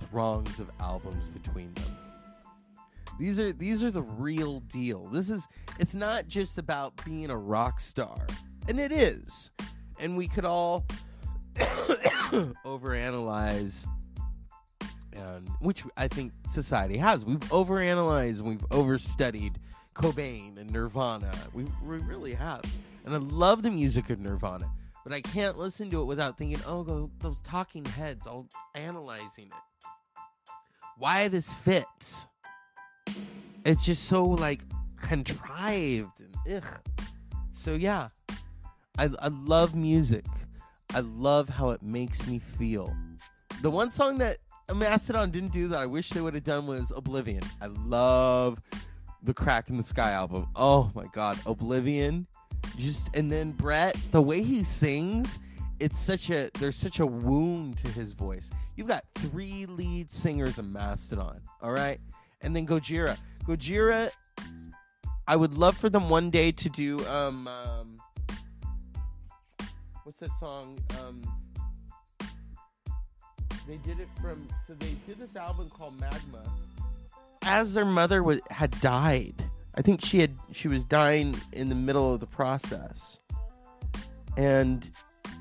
throngs 0.10 0.60
of 0.60 0.72
albums 0.80 1.28
between 1.30 1.74
them. 1.74 1.95
These 3.20 3.40
are 3.40 3.54
these 3.54 3.84
are 3.84 3.92
the 3.92 4.02
real 4.02 4.60
deal. 4.62 5.08
This 5.08 5.30
is 5.30 5.48
it's 5.80 5.96
not 5.96 6.28
just 6.28 6.58
about 6.58 7.04
being 7.06 7.30
a 7.30 7.38
rock 7.38 7.80
star. 7.80 8.28
And 8.68 8.80
it 8.80 8.92
is. 8.92 9.52
And 10.00 10.18
we 10.18 10.28
could 10.28 10.46
all 10.46 10.86
overanalyze 12.66 13.88
and 15.14 15.48
which 15.62 15.84
I 15.96 16.08
think 16.08 16.34
society 16.50 16.98
has. 16.98 17.24
We've 17.26 17.40
overanalyzed 17.40 18.40
and 18.40 18.50
we've 18.50 18.70
overstudied 18.70 19.56
Cobain 19.94 20.58
and 20.58 20.70
Nirvana. 20.72 21.32
We, 21.54 21.66
we 21.84 21.98
really 22.00 22.34
have. 22.34 22.64
And 23.06 23.14
I 23.14 23.18
love 23.18 23.64
the 23.64 23.72
music 23.72 24.10
of 24.10 24.20
Nirvana, 24.20 24.70
but 25.06 25.14
I 25.14 25.22
can't 25.22 25.58
listen 25.58 25.90
to 25.92 26.02
it 26.02 26.06
without 26.06 26.38
thinking, 26.38 26.60
oh, 26.68 27.10
those 27.20 27.40
talking 27.42 27.86
heads, 27.86 28.28
all 28.28 28.50
analyzing 28.74 29.46
it 29.46 29.86
why 30.98 31.28
this 31.28 31.52
fits. 31.52 32.28
It's 33.66 33.84
just 33.84 34.06
so 34.06 34.24
like 34.24 34.62
contrived 35.02 36.20
and 36.20 36.58
ugh. 36.58 36.80
So 37.54 37.74
yeah, 37.74 38.10
I 38.98 39.10
I 39.20 39.28
love 39.28 39.76
music. 39.76 40.26
I 40.94 41.00
love 41.00 41.50
how 41.50 41.72
it 41.72 41.82
makes 41.82 42.28
me 42.28 42.40
feel. 42.40 42.96
The 43.62 43.72
one 43.72 43.90
song 43.90 44.20
that 44.20 44.38
Mastodon 44.74 45.32
didn't 45.32 45.52
do 45.52 45.68
that. 45.70 45.80
I 45.80 45.86
wish 45.88 46.10
they 46.10 46.22
would 46.22 46.36
have 46.36 46.44
done 46.44 46.68
was 46.68 46.92
Oblivion. 46.96 47.42
I 47.60 47.66
love 47.66 48.62
the 49.24 49.34
Crack 49.34 49.70
in 49.70 49.78
the 49.78 49.84
Sky 49.84 50.12
album. 50.12 50.48
Oh 50.56 50.92
my 50.94 51.08
god, 51.12 51.40
Oblivion. 51.48 52.28
Just 52.78 53.16
and 53.16 53.32
then 53.32 53.52
Brent, 53.52 53.96
the 54.12 54.22
way 54.22 54.44
he 54.44 54.64
sings, 54.64 55.40
it's 55.80 56.00
such 56.00 56.30
a 56.30 56.52
there's 56.60 56.76
such 56.76 57.00
a 57.00 57.06
wound 57.06 57.78
to 57.80 57.88
his 57.90 58.14
voice. 58.14 58.52
You've 58.76 58.88
got 58.88 59.04
three 59.16 59.66
lead 59.66 60.12
singers 60.12 60.60
in 60.60 60.72
Mastodon, 60.72 61.42
all 61.62 61.72
right? 61.72 62.00
And 62.42 62.56
then 62.56 62.68
Gojira. 62.68 63.18
Gojira 63.48 64.12
I 65.28 65.36
would 65.36 65.58
love 65.58 65.76
for 65.78 65.90
them 65.90 66.10
one 66.10 66.30
day 66.30 66.52
to 66.52 66.70
do 66.70 67.06
um, 67.08 67.48
um 67.48 67.98
what's 70.04 70.20
that 70.20 70.32
song? 70.40 70.80
Um 71.00 71.22
they 73.68 73.78
did 73.78 74.00
it 74.00 74.10
from 74.22 74.48
so 74.68 74.74
they 74.76 74.96
did 75.08 75.18
this 75.20 75.36
album 75.36 75.70
called 75.70 76.00
Magma 76.00 76.44
as 77.46 77.76
their 77.76 77.86
mother 77.86 78.24
was, 78.24 78.42
had 78.50 78.72
died. 78.82 79.36
I 79.76 79.82
think 79.82 80.04
she 80.04 80.20
had 80.20 80.36
she 80.52 80.68
was 80.68 80.84
dying 80.84 81.36
in 81.54 81.70
the 81.70 81.76
middle 81.76 82.14
of 82.14 82.20
the 82.20 82.28
process. 82.28 83.20
And 84.36 84.90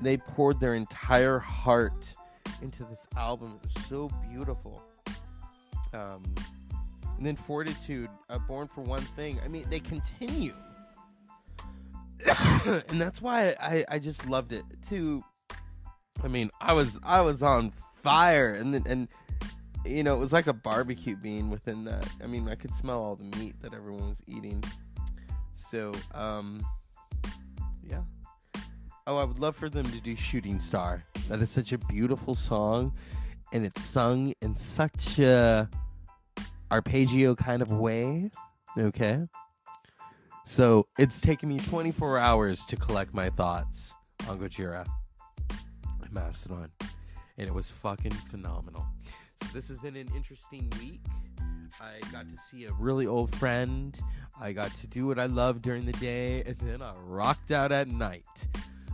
they 0.01 0.17
poured 0.17 0.59
their 0.59 0.75
entire 0.75 1.39
heart 1.39 2.13
into 2.61 2.83
this 2.83 3.07
album. 3.17 3.59
It 3.61 3.73
was 3.73 3.85
so 3.85 4.09
beautiful. 4.29 4.83
Um, 5.93 6.23
and 7.17 7.25
then 7.25 7.35
Fortitude, 7.35 8.09
uh, 8.29 8.37
Born 8.39 8.67
for 8.67 8.81
One 8.81 9.01
Thing. 9.01 9.39
I 9.43 9.47
mean, 9.47 9.65
they 9.69 9.79
continue. 9.79 10.53
and 12.65 13.01
that's 13.01 13.21
why 13.21 13.55
I, 13.59 13.85
I 13.89 13.99
just 13.99 14.27
loved 14.27 14.51
it 14.51 14.63
too. 14.87 15.23
I 16.23 16.27
mean, 16.27 16.49
I 16.59 16.73
was 16.73 16.99
I 17.03 17.21
was 17.21 17.43
on 17.43 17.71
fire, 18.01 18.53
and 18.53 18.73
then 18.73 18.83
and 18.87 19.07
you 19.85 20.03
know 20.03 20.15
it 20.15 20.19
was 20.19 20.33
like 20.33 20.47
a 20.47 20.53
barbecue 20.53 21.15
bean 21.15 21.49
within 21.49 21.83
that. 21.85 22.07
I 22.23 22.27
mean, 22.27 22.47
I 22.47 22.55
could 22.55 22.73
smell 22.73 23.01
all 23.01 23.15
the 23.15 23.37
meat 23.37 23.55
that 23.61 23.73
everyone 23.73 24.09
was 24.09 24.21
eating. 24.27 24.63
So, 25.53 25.91
um, 26.13 26.65
yeah. 27.87 28.01
Oh, 29.07 29.17
I 29.17 29.23
would 29.23 29.39
love 29.39 29.55
for 29.55 29.69
them 29.69 29.85
to 29.85 30.01
do 30.01 30.15
Shooting 30.15 30.59
Star. 30.59 31.03
That 31.29 31.41
is 31.41 31.49
such 31.49 31.73
a 31.73 31.77
beautiful 31.77 32.33
song, 32.33 32.93
and 33.53 33.65
it's 33.65 33.83
sung 33.83 34.33
in 34.41 34.55
such 34.55 35.19
a 35.19 35.69
arpeggio 36.71 37.35
kind 37.35 37.61
of 37.61 37.71
way. 37.71 38.29
Okay. 38.77 39.27
So 40.45 40.87
it's 40.99 41.21
taken 41.21 41.49
me 41.49 41.59
24 41.59 42.19
hours 42.19 42.65
to 42.65 42.75
collect 42.75 43.13
my 43.13 43.29
thoughts 43.29 43.95
on 44.29 44.39
Gojira 44.39 44.85
and 46.01 46.13
Mastodon. 46.13 46.69
And 47.37 47.47
it 47.47 47.53
was 47.53 47.69
fucking 47.69 48.11
phenomenal. 48.11 48.85
So 49.41 49.47
this 49.53 49.67
has 49.69 49.79
been 49.79 49.95
an 49.95 50.09
interesting 50.15 50.71
week. 50.79 51.01
I 51.81 51.99
got 52.11 52.29
to 52.29 52.37
see 52.49 52.65
a 52.65 52.71
really 52.73 53.07
old 53.07 53.35
friend. 53.35 53.97
I 54.39 54.53
got 54.53 54.73
to 54.75 54.87
do 54.87 55.07
what 55.07 55.19
I 55.19 55.25
love 55.25 55.61
during 55.61 55.85
the 55.85 55.93
day, 55.93 56.43
and 56.43 56.57
then 56.59 56.81
I 56.81 56.93
rocked 56.95 57.51
out 57.51 57.71
at 57.71 57.89
night. 57.89 58.25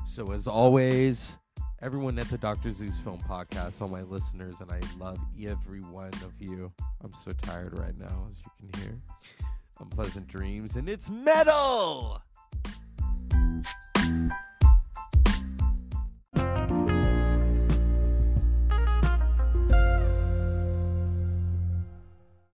So, 0.05 0.31
as 0.31 0.47
always, 0.47 1.38
everyone 1.82 2.20
at 2.20 2.30
the 2.30 2.38
Dr. 2.38 2.72
Zeus 2.72 3.00
Film 3.00 3.20
Podcast, 3.28 3.82
all 3.82 3.88
my 3.88 4.04
listeners, 4.04 4.54
and 4.60 4.72
I 4.72 4.80
love 5.00 5.20
every 5.44 5.82
one 5.82 6.13
of 6.24 6.34
you. 6.39 6.72
I'm 7.04 7.13
so 7.13 7.32
tired 7.34 7.78
right 7.78 7.98
now, 7.98 8.28
as 8.30 8.38
you 8.38 8.70
can 8.70 8.82
hear. 8.82 9.02
Unpleasant 9.80 10.28
dreams, 10.28 10.76
and 10.76 10.88
it's 10.88 11.10
metal! 11.10 12.22